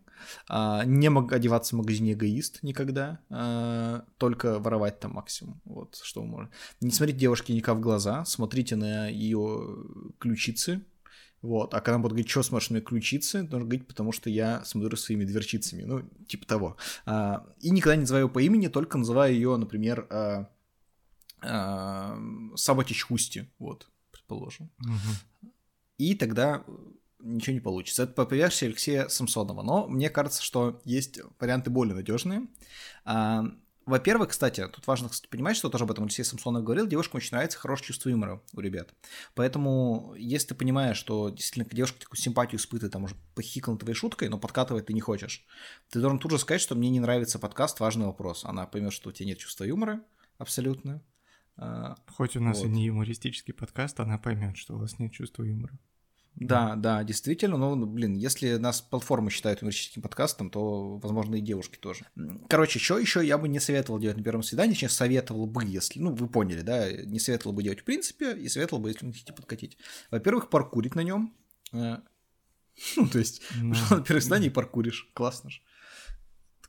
[0.48, 5.60] А, не мог одеваться в магазине эгоист никогда, а, только воровать там максимум.
[5.64, 6.54] Вот, что вы можете.
[6.80, 9.76] Не смотрите девушке никак в глаза, смотрите на ее
[10.18, 10.82] ключицы,
[11.44, 11.74] вот.
[11.74, 14.96] А когда он будет говорить, что смотришь на ключицы, нужно говорить, потому что я смотрю
[14.96, 15.82] своими дверчицами.
[15.82, 16.78] Ну, типа того.
[17.04, 20.48] А, и никогда не называю ее по имени, только называю ее, например, а,
[21.42, 22.18] а,
[22.56, 23.50] Сабатич Хусти.
[23.58, 24.70] Вот, предположим.
[24.80, 25.50] Угу.
[25.98, 26.64] И тогда
[27.18, 28.04] ничего не получится.
[28.04, 29.62] Это по версии Алексея Самсонова.
[29.62, 32.46] Но мне кажется, что есть варианты более надежные.
[33.04, 33.44] А,
[33.86, 37.32] во-первых, кстати, тут важно кстати, понимать, что тоже об этом Алексей Самсонов говорил, девушкам очень
[37.32, 38.94] нравится хорошее чувство юмора у ребят.
[39.34, 44.28] Поэтому, если ты понимаешь, что действительно девушка такую симпатию испытывает, там уже похихикал твоей шуткой,
[44.28, 45.44] но подкатывать ты не хочешь,
[45.90, 48.44] ты должен тут же сказать, что мне не нравится подкаст, важный вопрос.
[48.44, 50.02] Она поймет, что у тебя нет чувства юмора
[50.38, 51.02] абсолютно.
[51.56, 52.66] А, Хоть у нас вот.
[52.66, 55.78] и не юмористический подкаст, она поймет, что у вас нет чувства юмора.
[56.36, 57.56] Да, да, действительно.
[57.56, 62.06] Ну, блин, если нас платформы считают юмористическим подкастом, то, возможно, и девушки тоже.
[62.48, 66.00] Короче, что еще я бы не советовал делать на первом свидании, точнее, советовал бы, если,
[66.00, 69.12] ну, вы поняли, да, не советовал бы делать в принципе, и советовал бы, если вы
[69.12, 69.78] хотите подкатить.
[70.10, 71.34] Во-первых, паркурить на нем.
[71.72, 71.98] Э,
[72.96, 75.10] ну, то есть, ну, на первом свидании паркуришь.
[75.14, 75.60] Классно же.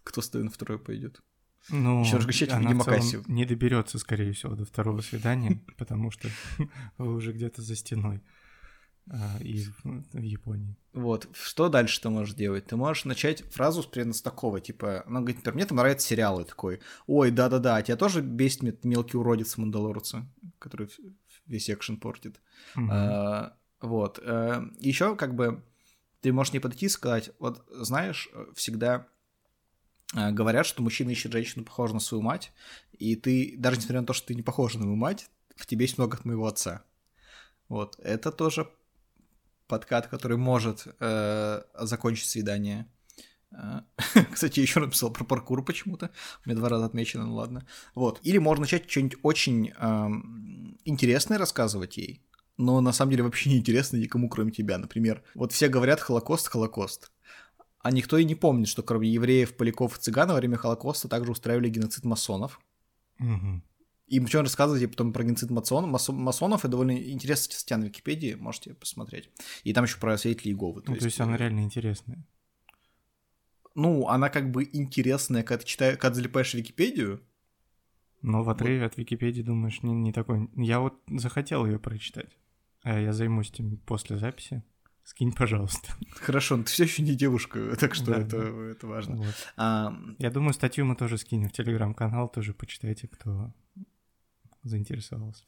[0.04, 1.22] Кто стоит на второе пойдет?
[1.70, 2.06] Ну,
[2.52, 2.76] она
[3.28, 6.30] не доберется, скорее всего, до второго свидания, потому что
[7.00, 8.22] вы уже где-то за стеной
[9.10, 10.76] а, из в Японии.
[10.94, 12.66] Вот, что дальше ты можешь делать?
[12.66, 16.44] Ты можешь начать фразу примерно с такого, типа, она говорит, например, мне там нравятся сериалы,
[16.44, 20.26] такой, ой, да-да-да, а тебя тоже бесит мелкий уродец Мандалорца,
[20.58, 20.90] который
[21.46, 22.42] весь экшен портит.
[22.76, 22.88] Угу.
[22.90, 25.64] А, вот, а, э, еще как бы
[26.22, 29.08] ты можешь не подойти и сказать, вот знаешь, всегда
[30.16, 32.52] э, говорят, что мужчина ищет женщину, похожую на свою мать,
[32.92, 35.86] и ты, даже несмотря на то, что ты не похожа на мою мать, в тебе
[35.86, 36.84] есть много от моего отца.
[37.70, 38.68] Вот, это тоже
[39.68, 42.88] подкат, который может э, закончить свидание.
[43.52, 43.82] Э,
[44.32, 46.12] кстати, еще написал про паркур почему-то.
[46.46, 47.66] У меня два раза отмечено, ну ладно.
[47.94, 48.20] Вот.
[48.24, 50.08] Или можно начать что-нибудь очень э,
[50.86, 52.22] интересное рассказывать ей,
[52.58, 54.78] но на самом деле вообще не интересно никому, кроме тебя.
[54.78, 57.12] Например, вот все говорят Холокост, Холокост.
[57.80, 61.32] А никто и не помнит, что кроме евреев, поляков и цыган во время Холокоста также
[61.32, 62.60] устраивали геноцид масонов.
[63.20, 63.62] Угу.
[64.08, 68.76] И причем рассказывать потом про геноцид масон, масонов, это довольно интересная статья на Википедии, можете
[68.76, 69.30] посмотреть.
[69.64, 70.82] И там еще про свидетелей Иеговы.
[70.82, 72.24] То, ну, есть, то есть она реально интересная.
[73.74, 77.22] Ну, она как бы интересная, когда ты читаешь, когда залипаешь в Википедию.
[78.22, 78.92] Но в отрыве вот.
[78.92, 80.50] от Википедии думаешь, не, не такой.
[80.56, 82.38] Я вот захотел ее прочитать.
[82.84, 84.64] А я займусь этим после записи.
[85.04, 85.94] Скинь, пожалуйста.
[86.16, 88.72] Хорошо, но ты все еще не девушка, так что да, это, да.
[88.72, 89.18] это важно.
[89.18, 89.36] Вот.
[89.58, 89.96] А...
[90.18, 93.54] Я думаю, статью мы тоже скинем в телеграм-канал, тоже почитайте, кто
[94.66, 95.44] заинтересовался.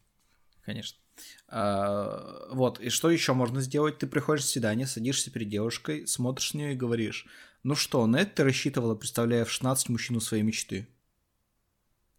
[0.62, 1.00] Конечно.
[1.48, 3.98] А, вот, и что еще можно сделать?
[3.98, 7.26] Ты приходишь в свидание, садишься перед девушкой, смотришь на нее и говоришь,
[7.64, 10.88] ну что, на это ты рассчитывала, представляя в 16 мужчину своей мечты?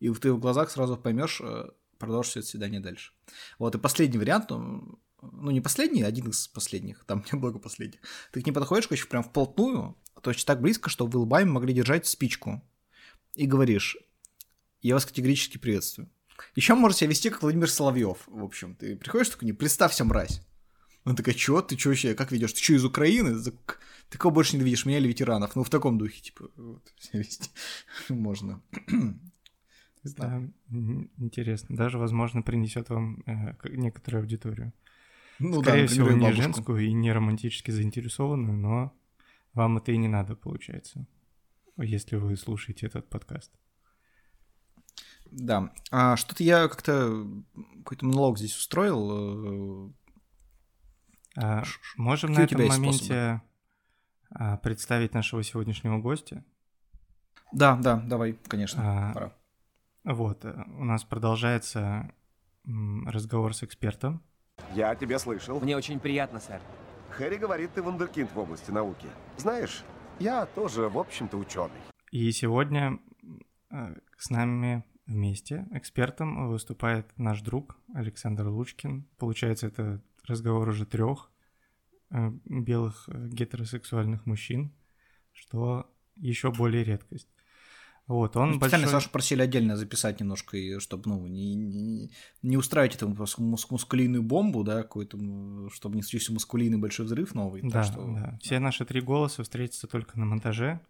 [0.01, 3.13] И ты в глазах сразу поймешь, э, продолжишь это свидание дальше.
[3.59, 8.01] Вот, и последний вариант, ну, ну не последний, один из последних, там немного последних.
[8.33, 11.75] Ты к ней подходишь, короче, прям вплотную, то есть так близко, что вы лбами могли
[11.75, 12.63] держать спичку.
[13.35, 13.97] И говоришь,
[14.81, 16.11] я вас категорически приветствую.
[16.55, 18.19] Еще может себя вести, как Владимир Соловьев.
[18.27, 20.43] В общем, ты приходишь такой, не представься, мразь.
[21.05, 22.53] Он такая, чё, ты чё вообще, как ведешь?
[22.53, 23.35] Ты чё, из Украины?
[24.11, 25.57] Ты кого больше не видишь, меня или ветеранов?
[25.57, 27.51] Ну, в таком духе, типа, вот, себя вести
[28.09, 28.63] можно.
[30.05, 30.41] Да,
[31.19, 31.77] интересно.
[31.77, 34.73] Даже, возможно, принесет вам э, некоторую аудиторию.
[35.39, 38.93] Ну, Скорее да, всего, не женскую и не романтически заинтересованную, но
[39.55, 41.07] вам это и не надо, получается,
[41.77, 43.53] если вы слушаете этот подкаст.
[45.31, 45.71] Да.
[45.91, 47.27] А что-то я как-то
[47.79, 49.91] какой-то монолог здесь устроил.
[51.37, 51.65] Э, а,
[51.97, 53.43] можем на этом моменте способы?
[54.31, 56.45] А, представить нашего сегодняшнего гостя.
[57.53, 59.33] Да, да, давай, конечно, а, пора.
[60.05, 62.13] Вот, э, у нас продолжается
[63.07, 64.23] разговор с экспертом.
[64.75, 65.61] Я тебя слышал.
[65.61, 66.61] Мне очень приятно, сэр.
[67.11, 69.07] Хэри говорит, ты вундеркинд в области науки.
[69.39, 69.83] Знаешь,
[70.19, 71.81] я тоже, в общем-то, ученый.
[72.11, 72.99] И сегодня
[73.71, 79.09] э, с нами вместе экспертом выступает наш друг Александр Лучкин.
[79.19, 81.33] Получается, это разговор уже трех
[82.11, 84.73] Э, белых э, гетеросексуальных мужчин,
[85.33, 87.29] что еще более редкость.
[88.07, 88.87] Вот, он ну, большой...
[88.87, 94.23] Сашу просили отдельно записать немножко, и чтобы, ну, не, не, не устраивать этому мус мускулинную
[94.23, 95.19] бомбу, да, какой-то,
[95.71, 97.61] чтобы не случился мускулинный большой взрыв новый.
[97.63, 98.03] Да, что...
[98.15, 98.39] да.
[98.41, 100.81] Все наши три голоса встретятся только на монтаже.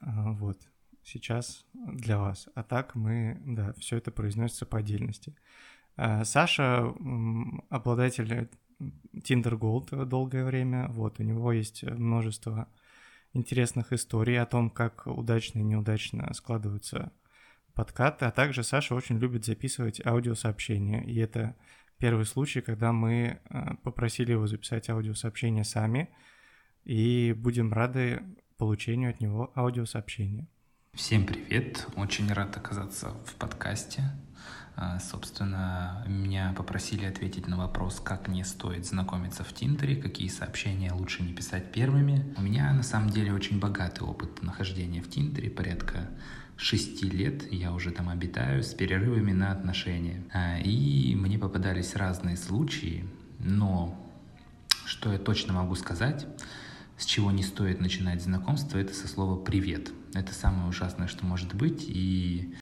[0.00, 0.58] А, вот,
[1.02, 2.48] сейчас для вас.
[2.54, 5.34] А так мы, да, все это произносится по отдельности.
[5.96, 6.94] А, Саша
[7.68, 8.48] обладатель
[9.14, 10.88] Tinder Gold долгое время.
[10.88, 12.68] Вот, у него есть множество
[13.32, 17.12] интересных историй о том, как удачно и неудачно складываются
[17.74, 21.56] подкаты, а также Саша очень любит записывать аудиосообщения, и это
[21.98, 26.10] первый случай, когда мы э, попросили его записать аудиосообщение сами,
[26.84, 28.22] и будем рады
[28.56, 30.48] получению от него аудиосообщения.
[30.92, 31.86] Всем привет!
[31.96, 34.02] Очень рад оказаться в подкасте.
[34.76, 40.92] А, собственно, меня попросили ответить на вопрос, как не стоит знакомиться в Тиндере, какие сообщения
[40.92, 42.34] лучше не писать первыми.
[42.36, 46.08] У меня на самом деле очень богатый опыт нахождения в Тиндере, порядка
[46.56, 50.22] шести лет я уже там обитаю с перерывами на отношения.
[50.32, 53.96] А, и мне попадались разные случаи, но
[54.84, 56.26] что я точно могу сказать,
[56.98, 59.90] с чего не стоит начинать знакомство, это со слова «привет».
[60.14, 62.54] Это самое ужасное, что может быть, и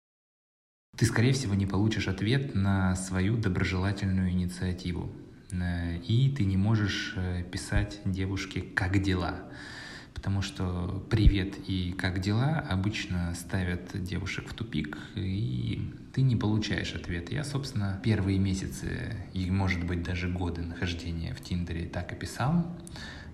[0.96, 5.12] ты, скорее всего, не получишь ответ на свою доброжелательную инициативу.
[5.52, 9.36] Э, и ты не можешь э, писать девушке «как дела?»,
[10.12, 16.94] потому что «привет» и «как дела» обычно ставят девушек в тупик, и ты не получаешь
[16.94, 17.30] ответ.
[17.30, 22.66] Я, собственно, первые месяцы и, может быть, даже годы нахождения в Тиндере так и писал.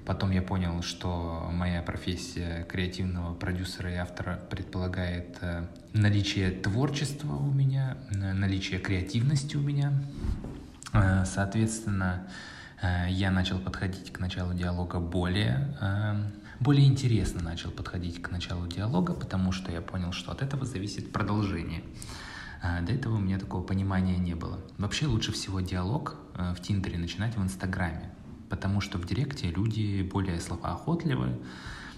[0.06, 7.50] Потом я понял, что моя профессия креативного продюсера и автора предполагает э, наличие творчества у
[7.50, 9.94] меня, э, наличие креативности у меня.
[10.92, 12.26] Э, соответственно,
[13.08, 15.74] я начал подходить к началу диалога более,
[16.60, 21.10] более интересно начал подходить к началу диалога, потому что я понял, что от этого зависит
[21.10, 21.82] продолжение.
[22.62, 24.60] До этого у меня такого понимания не было.
[24.76, 28.10] Вообще лучше всего диалог в Тиндере начинать в Инстаграме
[28.54, 31.36] потому что в Директе люди более словоохотливы.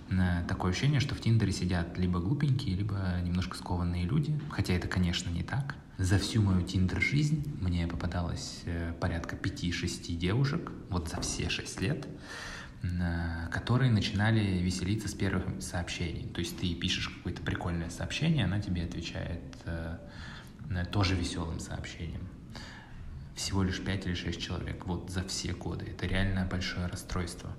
[0.09, 4.88] Э, такое ощущение, что в Тиндере сидят либо глупенькие, либо немножко скованные люди, хотя это,
[4.88, 5.75] конечно, не так.
[5.99, 12.07] За всю мою Тиндер-жизнь мне попадалось э, порядка 5-6 девушек, вот за все 6 лет,
[12.83, 16.27] э, которые начинали веселиться с первых сообщений.
[16.27, 19.42] То есть ты пишешь какое-то прикольное сообщение, она тебе отвечает
[20.90, 22.27] тоже веселым сообщением
[23.37, 25.85] всего лишь 5 или 6 человек, вот за все годы.
[25.85, 27.51] Это реально большое расстройство.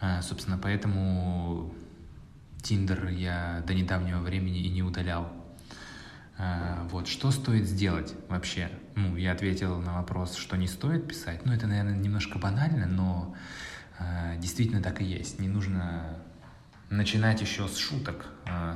[0.00, 1.72] А, собственно, поэтому
[2.62, 5.32] Тиндер я до недавнего времени и не удалял.
[6.36, 8.70] А, вот, что стоит сделать вообще?
[8.96, 11.46] Ну, я ответил на вопрос, что не стоит писать.
[11.46, 13.36] Ну, это, наверное, немножко банально, но
[13.98, 15.38] а, действительно так и есть.
[15.38, 16.18] Не нужно
[16.90, 18.26] начинать еще с шуток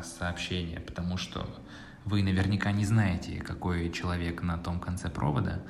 [0.02, 1.48] сообщения, потому что
[2.04, 5.62] вы наверняка не знаете, какой человек на том конце провода,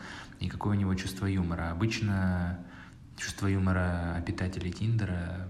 [0.43, 1.71] и какое у него чувство юмора.
[1.71, 2.59] Обычно
[3.17, 5.49] чувство юмора обитателей Тиндера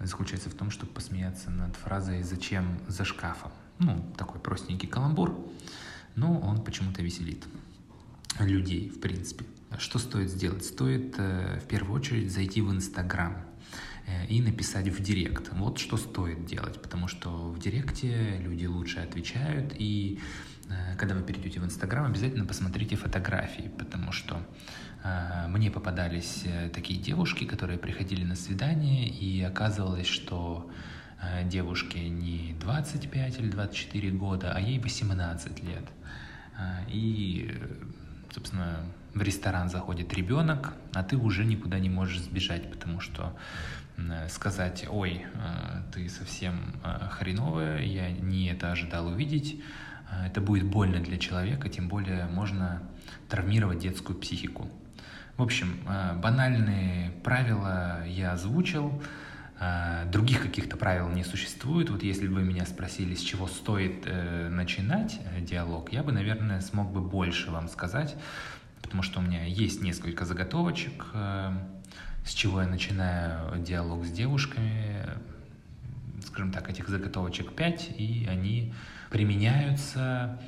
[0.00, 3.52] заключается в том, чтобы посмеяться над фразой «Зачем за шкафом?».
[3.78, 5.38] Ну, такой простенький каламбур,
[6.16, 7.44] но он почему-то веселит
[8.40, 9.44] людей, в принципе.
[9.78, 10.64] Что стоит сделать?
[10.64, 13.36] Стоит э, в первую очередь зайти в Инстаграм
[14.06, 15.50] э, и написать в директ.
[15.52, 20.20] Вот что стоит делать, потому что в директе люди лучше отвечают, и
[20.98, 24.40] когда вы перейдете в Инстаграм, обязательно посмотрите фотографии, потому что
[25.02, 30.70] э, мне попадались э, такие девушки, которые приходили на свидание, и оказывалось, что
[31.22, 35.84] э, девушке не 25 или 24 года, а ей 18 лет.
[36.58, 37.58] Э, и
[38.32, 43.36] собственно, в ресторан заходит ребенок, а ты уже никуда не можешь сбежать, потому что
[44.28, 49.80] сказать, ой, э, ты совсем э, хреновая, я не это ожидал увидеть, э,
[50.26, 52.82] это будет больно для человека, тем более можно
[53.28, 54.68] травмировать детскую психику.
[55.36, 55.78] В общем,
[56.22, 59.02] банальные правила я озвучил,
[60.12, 61.90] других каких-то правил не существует.
[61.90, 64.06] Вот если бы вы меня спросили, с чего стоит
[64.50, 68.16] начинать диалог, я бы, наверное, смог бы больше вам сказать,
[68.82, 71.06] потому что у меня есть несколько заготовочек,
[72.26, 75.06] с чего я начинаю диалог с девушками,
[76.26, 78.74] скажем так, этих заготовочек 5, и они
[79.10, 80.40] применяются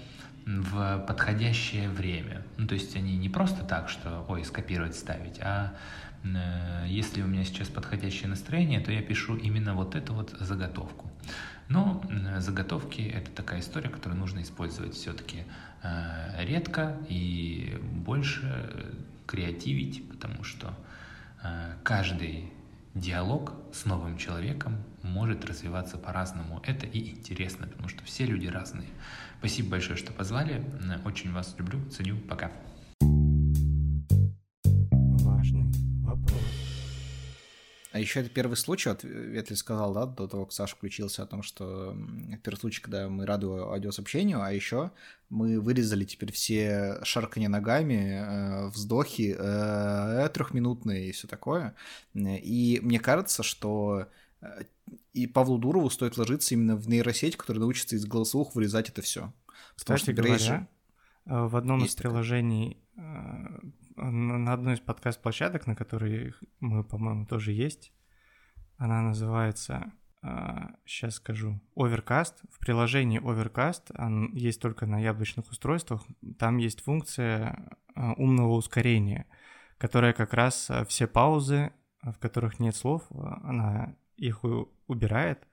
[0.47, 2.43] в подходящее время.
[2.57, 5.75] Ну, то есть они не просто так, что, ой, скопировать, ставить, а
[6.25, 11.11] э, если у меня сейчас подходящее настроение, то я пишу именно вот эту вот заготовку.
[11.69, 15.45] Но э, заготовки— это такая история, которую нужно использовать все-таки
[15.83, 18.95] э, редко и больше
[19.27, 20.75] креативить, потому что
[21.43, 22.53] Э, каждый
[22.95, 26.61] диалог с новым человеком может развиваться по-разному.
[26.65, 28.89] Это и интересно, потому что все люди разные.
[29.39, 30.65] Спасибо большое, что позвали.
[31.05, 32.17] Очень вас люблю, ценю.
[32.29, 32.51] Пока.
[37.93, 41.27] А еще это первый случай, вот Ветли сказал, да, до того, как Саша включился, о
[41.27, 41.95] том, что
[42.43, 44.93] первый случай, когда мы рады аудиосообщению, а еще
[45.29, 51.75] мы вырезали теперь все шарканье ногами, э, вздохи э, трехминутные и все такое.
[52.15, 54.07] И мне кажется, что э,
[55.13, 59.33] и Павлу Дурову стоит ложиться именно в нейросеть, которая научится из голосовых вырезать это все.
[59.77, 60.69] Кстати говоря, же...
[61.27, 67.53] Э, в одном из приложений такое на одной из подкаст-площадок, на которой мы, по-моему, тоже
[67.53, 67.93] есть.
[68.77, 69.93] Она называется,
[70.85, 72.35] сейчас а, скажу, Overcast.
[72.51, 76.05] В приложении Overcast, он есть только на яблочных устройствах,
[76.39, 79.27] там есть функция умного ускорения,
[79.79, 83.05] которая как раз все паузы, в которых нет слов,
[83.43, 84.45] она их
[84.87, 85.47] убирает,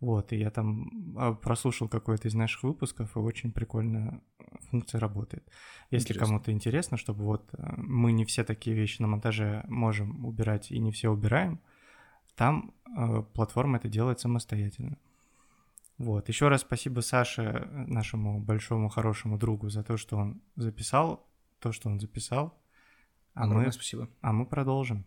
[0.00, 4.22] вот, и я там а, прослушал какой-то из наших выпусков, и очень прикольно
[4.70, 5.46] функция работает.
[5.90, 10.70] Если кому-то интересно, чтобы вот э, мы не все такие вещи на монтаже можем убирать
[10.70, 11.60] и не все убираем,
[12.34, 14.96] там э, платформа это делает самостоятельно.
[15.98, 16.28] Вот.
[16.28, 21.26] Еще раз спасибо Саше, нашему большому хорошему другу, за то, что он записал
[21.60, 22.58] то, что он записал.
[23.34, 24.08] А мы, спасибо.
[24.22, 25.04] А мы продолжим.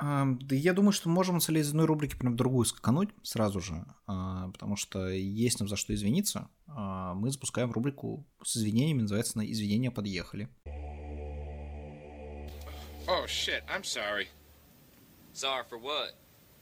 [0.00, 3.84] Да я думаю, что можем с из одной рубрики прям в другую скакануть сразу же,
[4.06, 6.48] а, потому что есть нам за что извиниться.
[6.68, 10.48] А, мы запускаем рубрику с извинениями, называется на «Извинения подъехали».
[13.06, 14.26] Oh, shit, I'm sorry.
[15.32, 16.10] Sorry for what?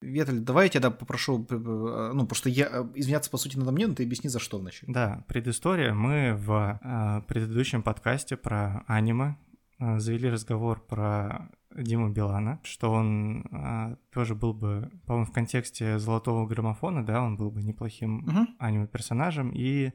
[0.00, 3.94] Ветель, давай я тебя попрошу, ну, потому что я, извиняться, по сути, надо мне, но
[3.94, 4.92] ты объясни, за что вначале.
[4.92, 5.92] Да, предыстория.
[5.92, 9.36] Мы в э, предыдущем подкасте про аниме
[9.78, 15.98] э, завели разговор про Диму Билана, что он а, тоже был бы, по-моему, в контексте
[15.98, 18.46] золотого граммофона, да, он был бы неплохим uh-huh.
[18.58, 19.92] аниме-персонажем, и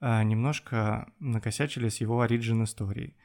[0.00, 3.16] а, немножко накосячили с его оригин историей.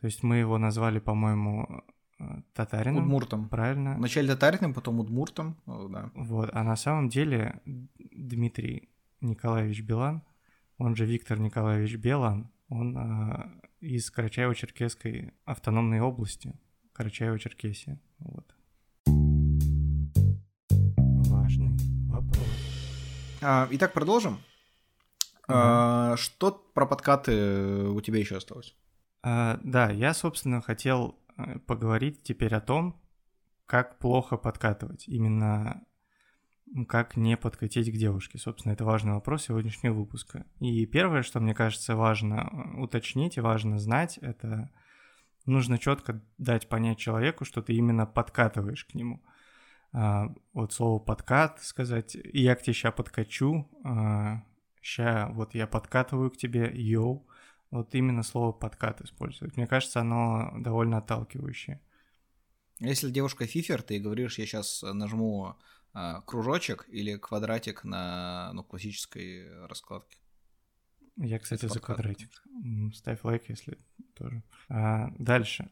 [0.00, 1.84] То есть мы его назвали, по-моему,
[2.18, 3.04] а, татарином.
[3.04, 3.48] Удмуртом.
[3.48, 3.96] Правильно.
[3.96, 6.10] Вначале татарином, потом удмуртом, да.
[6.14, 8.88] Вот, а на самом деле Дмитрий
[9.20, 10.22] Николаевич Билан,
[10.78, 16.54] он же Виктор Николаевич Белан, он а, из Карачаево-Черкесской автономной области,
[16.94, 17.98] Карачаево-Черкесия.
[18.18, 18.54] Вот.
[21.30, 21.76] Важный
[22.08, 22.46] вопрос.
[23.42, 24.34] А, итак, продолжим.
[24.34, 25.44] Mm-hmm.
[25.48, 28.74] А, что про подкаты у тебя еще осталось?
[29.22, 33.00] А, да, я, собственно, хотел э, поговорить теперь о том,
[33.66, 35.08] как плохо подкатывать.
[35.08, 35.84] Именно
[36.88, 38.38] как не подкатить к девушке.
[38.38, 40.46] Собственно, это важный вопрос сегодняшнего выпуска.
[40.60, 44.70] И первое, что мне кажется важно э, уточнить и важно знать, это
[45.46, 49.22] нужно четко дать понять человеку, что ты именно подкатываешь к нему.
[49.92, 54.42] А, вот слово подкат сказать, я к тебе ща подкачу, а,
[54.80, 57.26] ща вот я подкатываю к тебе, йоу.
[57.70, 59.56] Вот именно слово подкат использовать.
[59.56, 61.80] Мне кажется, оно довольно отталкивающее.
[62.80, 65.56] Если девушка фифер, ты говоришь, я сейчас нажму
[65.94, 70.18] а, кружочек или квадратик на ну, классической раскладке.
[71.16, 72.30] Я, кстати, за квадратик.
[72.94, 73.78] Ставь лайк, если
[74.14, 74.42] тоже.
[74.68, 75.68] А, дальше.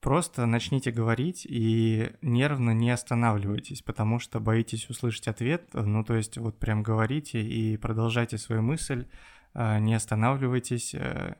[0.00, 5.68] Просто начните говорить и нервно не останавливайтесь, потому что боитесь услышать ответ.
[5.74, 9.06] Ну, то есть вот прям говорите и продолжайте свою мысль,
[9.52, 10.94] а, не останавливайтесь.
[10.94, 11.36] Э,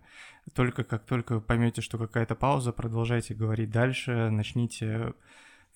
[0.54, 5.14] только как только поймете, что какая-то пауза, продолжайте говорить дальше, начните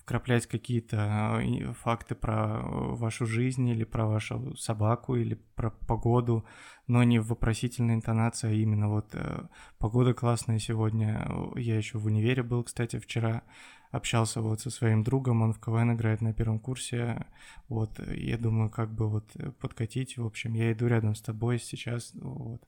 [0.04, 6.44] вкраплять какие-то э, факты про вашу жизнь или про вашу собаку или про погоду,
[6.86, 9.48] но не в вопросительной интонации, а именно вот э,
[9.78, 11.26] погода классная сегодня.
[11.56, 13.42] Я еще в универе был, кстати, вчера
[13.92, 17.24] общался вот со своим другом, он в КВН играет на первом курсе,
[17.68, 22.12] вот, я думаю, как бы вот подкатить, в общем, я иду рядом с тобой сейчас,
[22.14, 22.62] вот.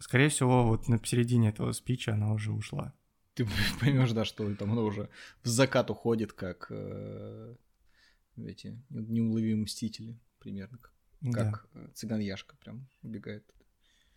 [0.00, 2.92] Скорее всего, вот на середине этого спича она уже ушла.
[3.38, 3.46] Ты
[3.80, 5.08] поймешь, да, что там она уже
[5.44, 7.54] в закат уходит, как э,
[8.36, 10.78] эти неуловимые мстители, примерно,
[11.32, 11.88] как да.
[11.94, 13.44] цыган Яшка прям убегает.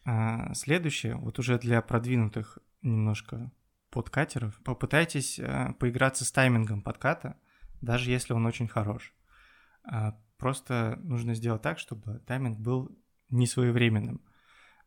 [0.05, 3.51] А, следующее, вот уже для продвинутых немножко
[3.91, 7.37] подкатеров, попытайтесь э, поиграться с таймингом подката,
[7.79, 9.13] даже если он очень хорош.
[9.83, 12.97] А, просто нужно сделать так, чтобы тайминг был
[13.29, 14.21] не своевременным.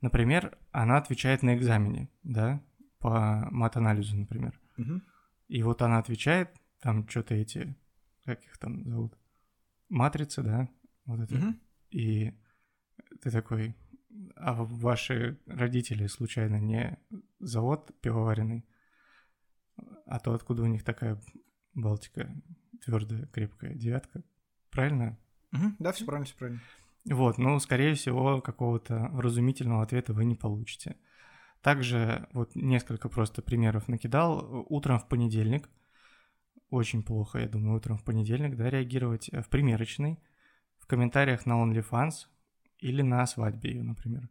[0.01, 2.61] Например, она отвечает на экзамене, да,
[3.05, 4.59] по мат-анализу, например.
[4.79, 5.03] Угу.
[5.49, 6.49] И вот она отвечает,
[6.81, 7.77] там что-то эти,
[8.25, 9.19] как их там зовут,
[9.91, 10.71] матрицы, да,
[11.05, 11.35] вот это.
[11.35, 11.55] Угу.
[11.91, 12.33] И
[13.21, 13.77] ты такой,
[14.37, 16.99] а ваши родители случайно не
[17.41, 18.65] завод пивоваренный?
[20.07, 21.21] А то откуда у них такая
[21.75, 22.35] Балтика
[22.83, 24.25] твердая, крепкая девятка?
[24.71, 25.19] Правильно?
[25.53, 26.61] Угу, да, все правильно, все правильно.
[27.05, 30.97] Вот, ну, скорее всего, какого-то вразумительного ответа вы не получите.
[31.65, 34.67] Также вот несколько просто примеров накидал.
[34.69, 35.71] Утром в понедельник,
[36.69, 40.19] очень плохо, я думаю, утром в понедельник, да, реагировать в примерочной,
[40.77, 42.27] в комментариях на OnlyFans
[42.81, 44.29] или на свадьбе ее, например.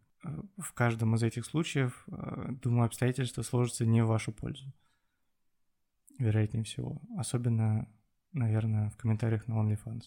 [0.57, 4.71] В каждом из этих случаев, э, думаю, обстоятельства сложатся не в вашу пользу
[6.19, 7.01] вероятнее всего.
[7.17, 7.91] Особенно,
[8.31, 10.03] наверное, в комментариях на OnlyFans.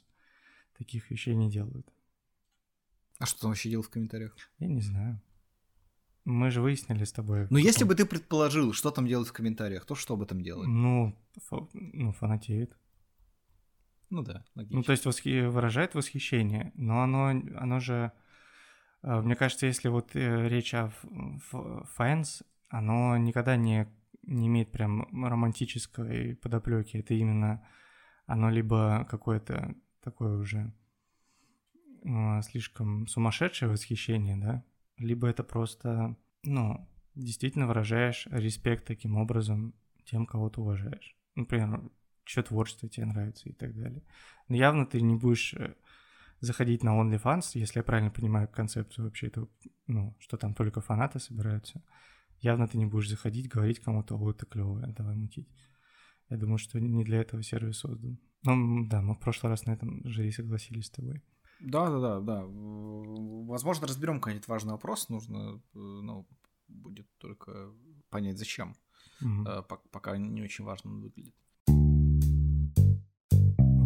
[0.79, 1.93] Таких вещей не делают.
[3.19, 4.37] А что там вообще делал в комментариях?
[4.61, 5.21] Я не знаю.
[6.27, 7.47] Мы же выяснили с тобой.
[7.51, 10.67] Ну, если бы ты предположил, что там делают в комментариях, то что об этом делать?
[10.67, 11.69] Ну, фа...
[11.73, 12.77] ну фанатеет.
[14.11, 14.77] Ну да, логично.
[14.77, 15.47] Ну, то есть восхи...
[15.47, 18.11] выражает восхищение, но оно, оно же...
[19.03, 20.93] А, мне кажется, если вот э, речь о
[21.95, 23.89] Fans, оно никогда не
[24.25, 26.97] не имеет прям романтической подоплеки.
[26.97, 27.65] Это именно
[28.27, 30.73] оно либо какое-то такое уже
[32.05, 34.65] э, слишком сумасшедшее восхищение, да,
[34.99, 39.75] либо это просто, ну, действительно выражаешь респект таким образом
[40.05, 41.17] тем, кого ты уважаешь.
[41.35, 41.83] Например,
[42.25, 44.03] что творчество тебе нравится и так далее.
[44.49, 45.75] Но явно ты не будешь э,
[46.41, 49.49] заходить на OnlyFans, если я правильно понимаю концепцию вообще этого,
[49.87, 51.83] ну, что там только фанаты собираются
[52.41, 55.49] явно ты не будешь заходить, говорить кому-то, вот это клевое, давай мутить.
[56.29, 58.19] Я думаю, что не для этого сервис создан.
[58.43, 61.23] Ну, да, мы в прошлый раз на этом же и согласились с тобой.
[61.61, 62.45] Да, да, да, да.
[62.47, 65.09] Возможно, разберем какой-нибудь важный вопрос.
[65.09, 66.27] Нужно, э, ну,
[66.69, 67.73] будет только
[68.11, 68.77] понять, зачем.
[69.21, 69.65] Угу.
[69.91, 71.35] Пока не очень важно он выглядит.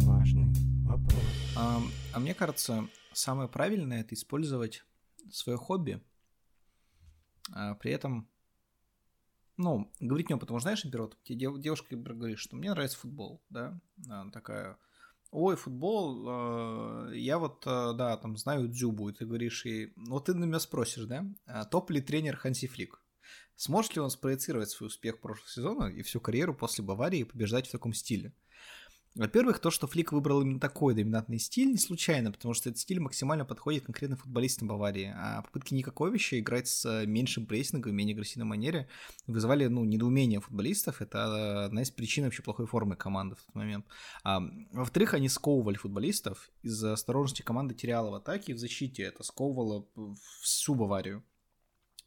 [0.05, 0.53] Важный
[0.85, 1.23] вопрос.
[1.57, 1.81] А,
[2.13, 4.83] а мне кажется, самое правильное это использовать
[5.31, 6.03] свое хобби,
[7.53, 8.27] а при этом
[9.57, 13.79] ну, говорить не потому что, знаешь, наперед, тебе девушка говорит, что мне нравится футбол, да,
[14.05, 14.77] она такая,
[15.31, 20.25] ой, футбол, э, я вот, э, да, там, знаю Дзюбу, и ты говоришь ей, вот
[20.25, 23.01] ты на меня спросишь, да, а топ ли тренер Ханси Флик?
[23.55, 27.71] Сможет ли он спроецировать свой успех прошлого сезона и всю карьеру после Баварии побеждать в
[27.71, 28.33] таком стиле?
[29.15, 33.01] Во-первых, то, что Флик выбрал именно такой доминантный стиль, не случайно, потому что этот стиль
[33.01, 35.13] максимально подходит конкретно футболистам Баварии.
[35.13, 38.87] А попытки Никаковича играть с э, меньшим прессингом, менее агрессивной манере
[39.27, 41.01] вызывали, ну, недоумение футболистов.
[41.01, 43.85] Это одна из причин вообще плохой формы команды в тот момент.
[44.23, 44.39] А,
[44.71, 46.49] во-вторых, они сковывали футболистов.
[46.61, 49.03] Из-за осторожности команда теряла в атаке и в защите.
[49.03, 49.87] Это сковывало
[50.41, 51.21] всю Баварию.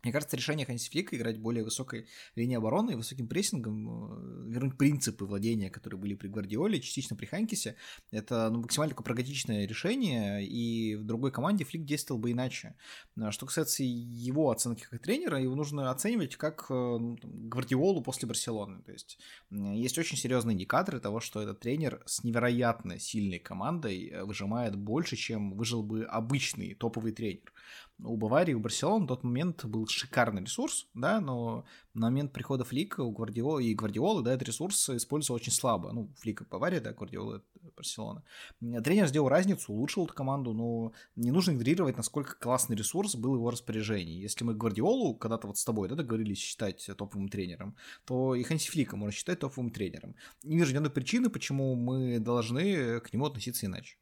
[0.04, 4.76] Мне кажется, решение Ханси Флика играть более высокой линией обороны и высоким прессингом, э, вернуть
[4.76, 7.76] принципы владения, которые были при Гвардиоле, частично при Ханкисе,
[8.10, 12.74] это ну, максимально такое прагматичное решение, и в другой команде Флик действовал бы иначе.
[13.18, 18.02] А что касается его оценки как тренера, его нужно оценивать как э, ну, там, Гвардиолу
[18.02, 18.82] после Барселоны.
[18.82, 19.18] То есть
[19.50, 25.16] есть очень серьезные индикаторы того, что этот тренер с невероятно сильной командой э, выжимает больше,
[25.16, 27.54] чем выжил бы обычный топовый тренер
[28.02, 31.64] у Баварии, у Барселоны в тот момент был шикарный ресурс, да, но
[31.94, 35.92] на момент прихода Флика у Гвардиолы и Гвардиолы, да, этот ресурс использовал очень слабо.
[35.92, 37.42] Ну, Флика Бавария, да, Гвардиола
[37.76, 38.24] Барселона.
[38.60, 43.36] Тренер сделал разницу, улучшил эту команду, но не нужно игнорировать, насколько классный ресурс был в
[43.36, 44.20] его распоряжении.
[44.20, 48.70] Если мы Гвардиолу когда-то вот с тобой, да, договорились считать топовым тренером, то и Ханси
[48.70, 50.16] Флика можно считать топовым тренером.
[50.42, 53.96] Не вижу ни одной причины, почему мы должны к нему относиться иначе.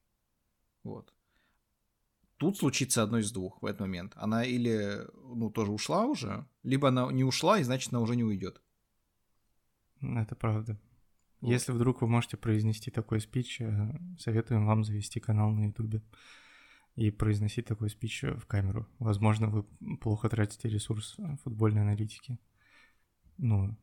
[0.82, 1.12] Вот
[2.43, 4.14] тут случится одно из двух в этот момент.
[4.16, 8.24] Она или, ну, тоже ушла уже, либо она не ушла, и значит, она уже не
[8.24, 8.61] уйдет.
[10.01, 10.76] Это правда.
[11.40, 16.03] Если вдруг вы можете произнести такой спич, э, советуем вам завести канал на Ютубе
[16.97, 18.88] и произносить такой спич в камеру.
[18.99, 19.62] Возможно, вы
[19.99, 22.38] плохо тратите ресурс э, футбольной аналитики.
[23.38, 23.76] Ну,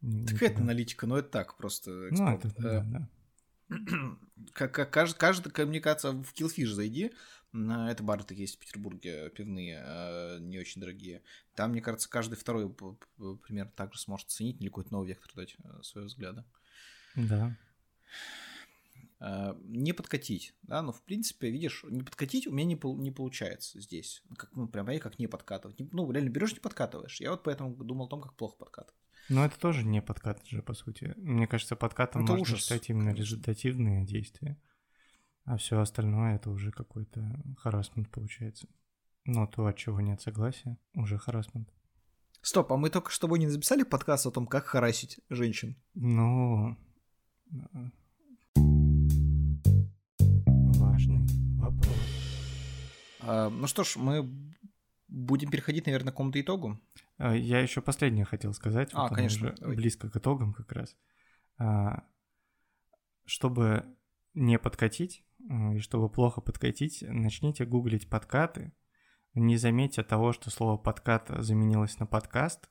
[0.00, 1.90] так это аналитика, но это так просто.
[2.10, 3.08] Ну, это, да, да.
[4.54, 7.12] Как, как каждая, каждая коммуникация в Killfish зайди,
[7.52, 11.22] это бары такие есть в Петербурге, пивные, э, не очень дорогие.
[11.54, 12.72] Там, мне кажется, каждый второй
[13.16, 16.46] примерно также сможет оценить или какой-то новый вектор дать э, своего взгляда.
[17.14, 17.56] Да.
[19.20, 23.80] Э, не подкатить, да, но в принципе, видишь, не подкатить у меня не, не получается
[23.80, 24.22] здесь.
[24.36, 25.78] Как, ну, прям, как не подкатывать.
[25.92, 27.20] Ну, реально берешь, не подкатываешь.
[27.20, 28.97] Я вот поэтому думал о том, как плохо подкатывать.
[29.28, 31.14] Но это тоже не подкат же, по сути.
[31.16, 33.22] Мне кажется, подкатом это можно ужас, считать именно конечно.
[33.22, 34.58] результативные действия.
[35.44, 38.68] А все остальное это уже какой-то харасмент получается.
[39.24, 41.68] Но то, от чего нет согласия, уже харасмент.
[42.40, 45.76] Стоп, а мы только что не записали подкаст о том, как харасить женщин?
[45.94, 46.76] Ну,
[50.76, 51.26] важный
[51.58, 51.96] вопрос.
[53.20, 54.30] А, ну что ж, мы
[55.08, 56.78] будем переходить, наверное, к какому-то итогу.
[57.18, 58.90] А, я еще последнее хотел сказать.
[58.92, 59.54] А, вот конечно.
[59.60, 60.96] Близко к итогам как раз.
[61.58, 62.04] А,
[63.24, 63.84] чтобы
[64.34, 68.72] не подкатить, и чтобы плохо подкатить, начните гуглить подкаты.
[69.34, 72.68] Не заметьте того, что слово подкат заменилось на подкаст.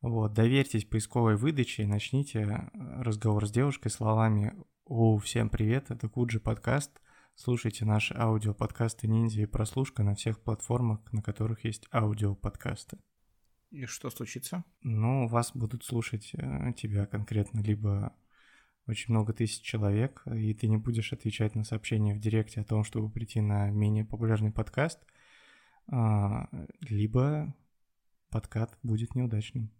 [0.00, 4.54] Вот, доверьтесь поисковой выдаче и начните разговор с девушкой словами
[4.86, 7.00] «О, всем привет, это Куджи подкаст»,
[7.42, 12.98] Слушайте наши аудиоподкасты «Ниндзя» и «Прослушка» на всех платформах, на которых есть аудиоподкасты.
[13.70, 14.64] И что случится?
[14.82, 18.12] Ну, вас будут слушать э, тебя конкретно, либо
[18.86, 22.82] очень много тысяч человек, и ты не будешь отвечать на сообщения в директе о том,
[22.82, 24.98] чтобы прийти на менее популярный подкаст,
[25.86, 26.48] а,
[26.80, 27.54] либо
[28.30, 29.70] подкат будет неудачным.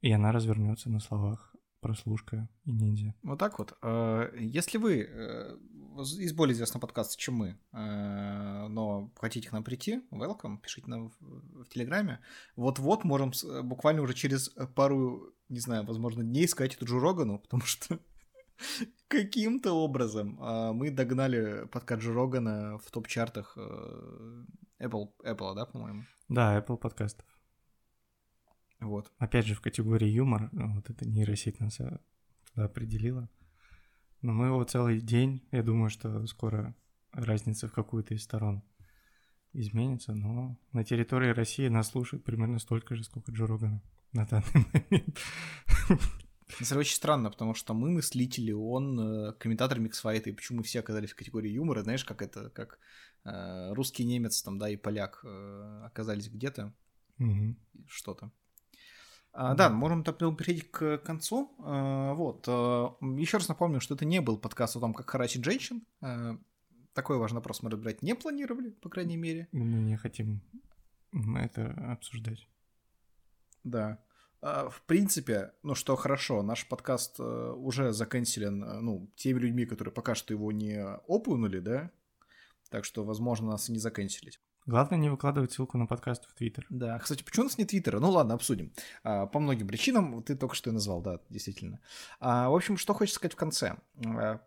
[0.00, 3.14] И она развернется на словах прослушка и ниндзя.
[3.22, 3.76] Вот так вот.
[3.82, 5.56] Э, если вы э,
[6.18, 11.10] из более известного подкаста, чем мы, э, но хотите к нам прийти, welcome, пишите нам
[11.20, 12.20] в, Телеграме.
[12.56, 17.62] Вот-вот можем буквально уже через пару, не знаю, возможно, дней сказать эту Джо Рогану, потому
[17.62, 17.98] что
[19.08, 20.38] каким-то образом
[20.74, 23.56] мы догнали подкаст Джо Рогана в топ-чартах
[24.80, 26.04] Apple, Apple, да, по-моему?
[26.28, 27.27] Да, Apple подкастов.
[28.80, 29.12] Вот.
[29.18, 31.98] Опять же, в категории юмор, ну, вот эта нейросеть нас э,
[32.52, 33.28] туда определила.
[34.22, 36.74] Но мы его целый день, я думаю, что скоро
[37.12, 38.62] разница в какую-то из сторон
[39.52, 44.66] изменится, но на территории России нас слушают примерно столько же, сколько Джо Рогана на данный
[44.72, 45.18] момент.
[46.60, 50.80] Это очень странно, потому что мы мыслители, он э, комментатор миксфайта, и почему мы все
[50.80, 52.78] оказались в категории юмора, знаешь, как это, как
[53.24, 56.74] э, русский немец там, да, и поляк э, оказались где-то,
[57.18, 57.54] угу.
[57.86, 58.32] что-то.
[59.32, 61.54] А, да, можем перейти к концу.
[61.60, 62.44] А, вот.
[62.48, 65.86] А, Еще раз напомню, что это не был подкаст о том, как харасить женщин.
[66.92, 69.48] Такой важный вопрос мы разбирать не планировали, по крайней мере.
[69.52, 70.42] Мы не хотим
[71.36, 72.48] это обсуждать.
[73.64, 74.02] Да.
[74.40, 80.32] В принципе, ну что хорошо, наш подкаст уже заканчиван, ну, теми людьми, которые пока что
[80.32, 81.90] его не опунули, да,
[82.70, 84.40] так что, возможно, нас и не заканчивать.
[84.68, 86.66] Главное не выкладывать ссылку на подкаст в Твиттер.
[86.68, 88.00] Да, кстати, почему у нас нет Твиттера?
[88.00, 88.70] Ну ладно, обсудим.
[89.02, 91.80] А, по многим причинам, ты только что и назвал, да, действительно.
[92.20, 93.76] А, в общем, что хочется сказать в конце.
[94.04, 94.40] А,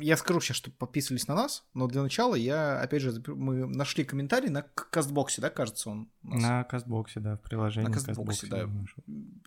[0.00, 4.04] я скажу сейчас, что подписывались на нас, но для начала я, опять же, мы нашли
[4.04, 6.08] комментарий на кастбоксе, да, кажется, он?
[6.22, 8.68] На кастбоксе, да, в приложении На кастбоксе, да.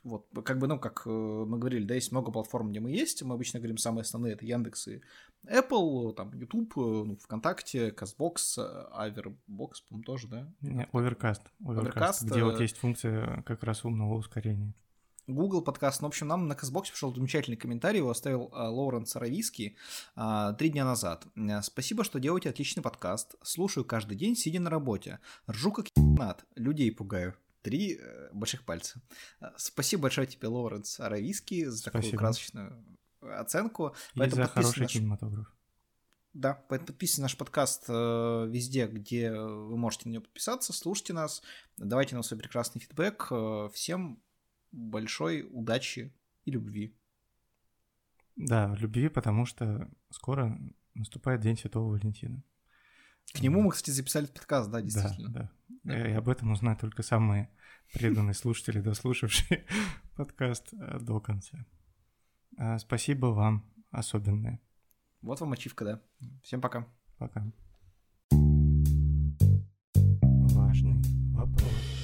[0.04, 3.22] Вот, как бы, ну, как э, мы говорили, да, есть много платформ, где мы есть,
[3.24, 5.02] мы обычно говорим самые основные, это Яндекс и
[5.46, 8.58] Apple, там, YouTube, э, ну, ВКонтакте, Castbox,
[8.94, 10.54] Авербокс, по-моему, тоже, да?
[10.92, 14.74] Overcast, Overcast, где вот э, есть функция как раз умного ускорения.
[15.36, 16.02] Google подкаст.
[16.02, 19.78] Ну, в общем, нам на Castbox е пришел замечательный комментарий, его оставил а, Лоуренс Аравийский
[20.16, 21.26] а, три дня назад.
[21.36, 23.36] Э, Спасибо, что делаете отличный подкаст.
[23.42, 25.20] Слушаю каждый день, сидя на работе.
[25.50, 27.36] Ржу как гад, людей пугаю.
[27.62, 29.02] Три э, больших пальца.
[29.40, 32.02] Э, спасибо большое тебе, Лоуренс Аравийский, за Спасибо.
[32.02, 32.86] такую красочную
[33.22, 33.96] оценку.
[34.14, 34.92] И Поэтому за хороший наш...
[34.94, 35.48] кинематограф.
[36.34, 41.42] Да, поэтому подписывайтесь на наш подкаст везде, где вы можете на него подписаться, слушайте нас,
[41.76, 43.34] давайте нам свой прекрасный фидбэк.
[43.74, 44.24] Всем
[44.72, 46.14] большой удачи
[46.46, 46.96] и любви.
[48.36, 50.58] Да, любви, потому что скоро
[50.94, 52.44] наступает День Святого Валентина.
[53.34, 55.30] К нему мы, кстати, записали подкаст, да, действительно.
[55.30, 55.94] Да, да.
[55.96, 56.10] да.
[56.10, 57.50] И об этом узнают только самые
[57.94, 59.66] преданные слушатели, дослушавшие
[60.16, 61.66] подкаст э, до конца.
[62.58, 64.60] Э, спасибо вам особенное.
[65.22, 66.02] Вот вам ачивка, да.
[66.44, 66.88] Всем пока.
[67.18, 67.46] Пока.
[70.54, 71.02] Важный
[71.34, 72.01] вопрос.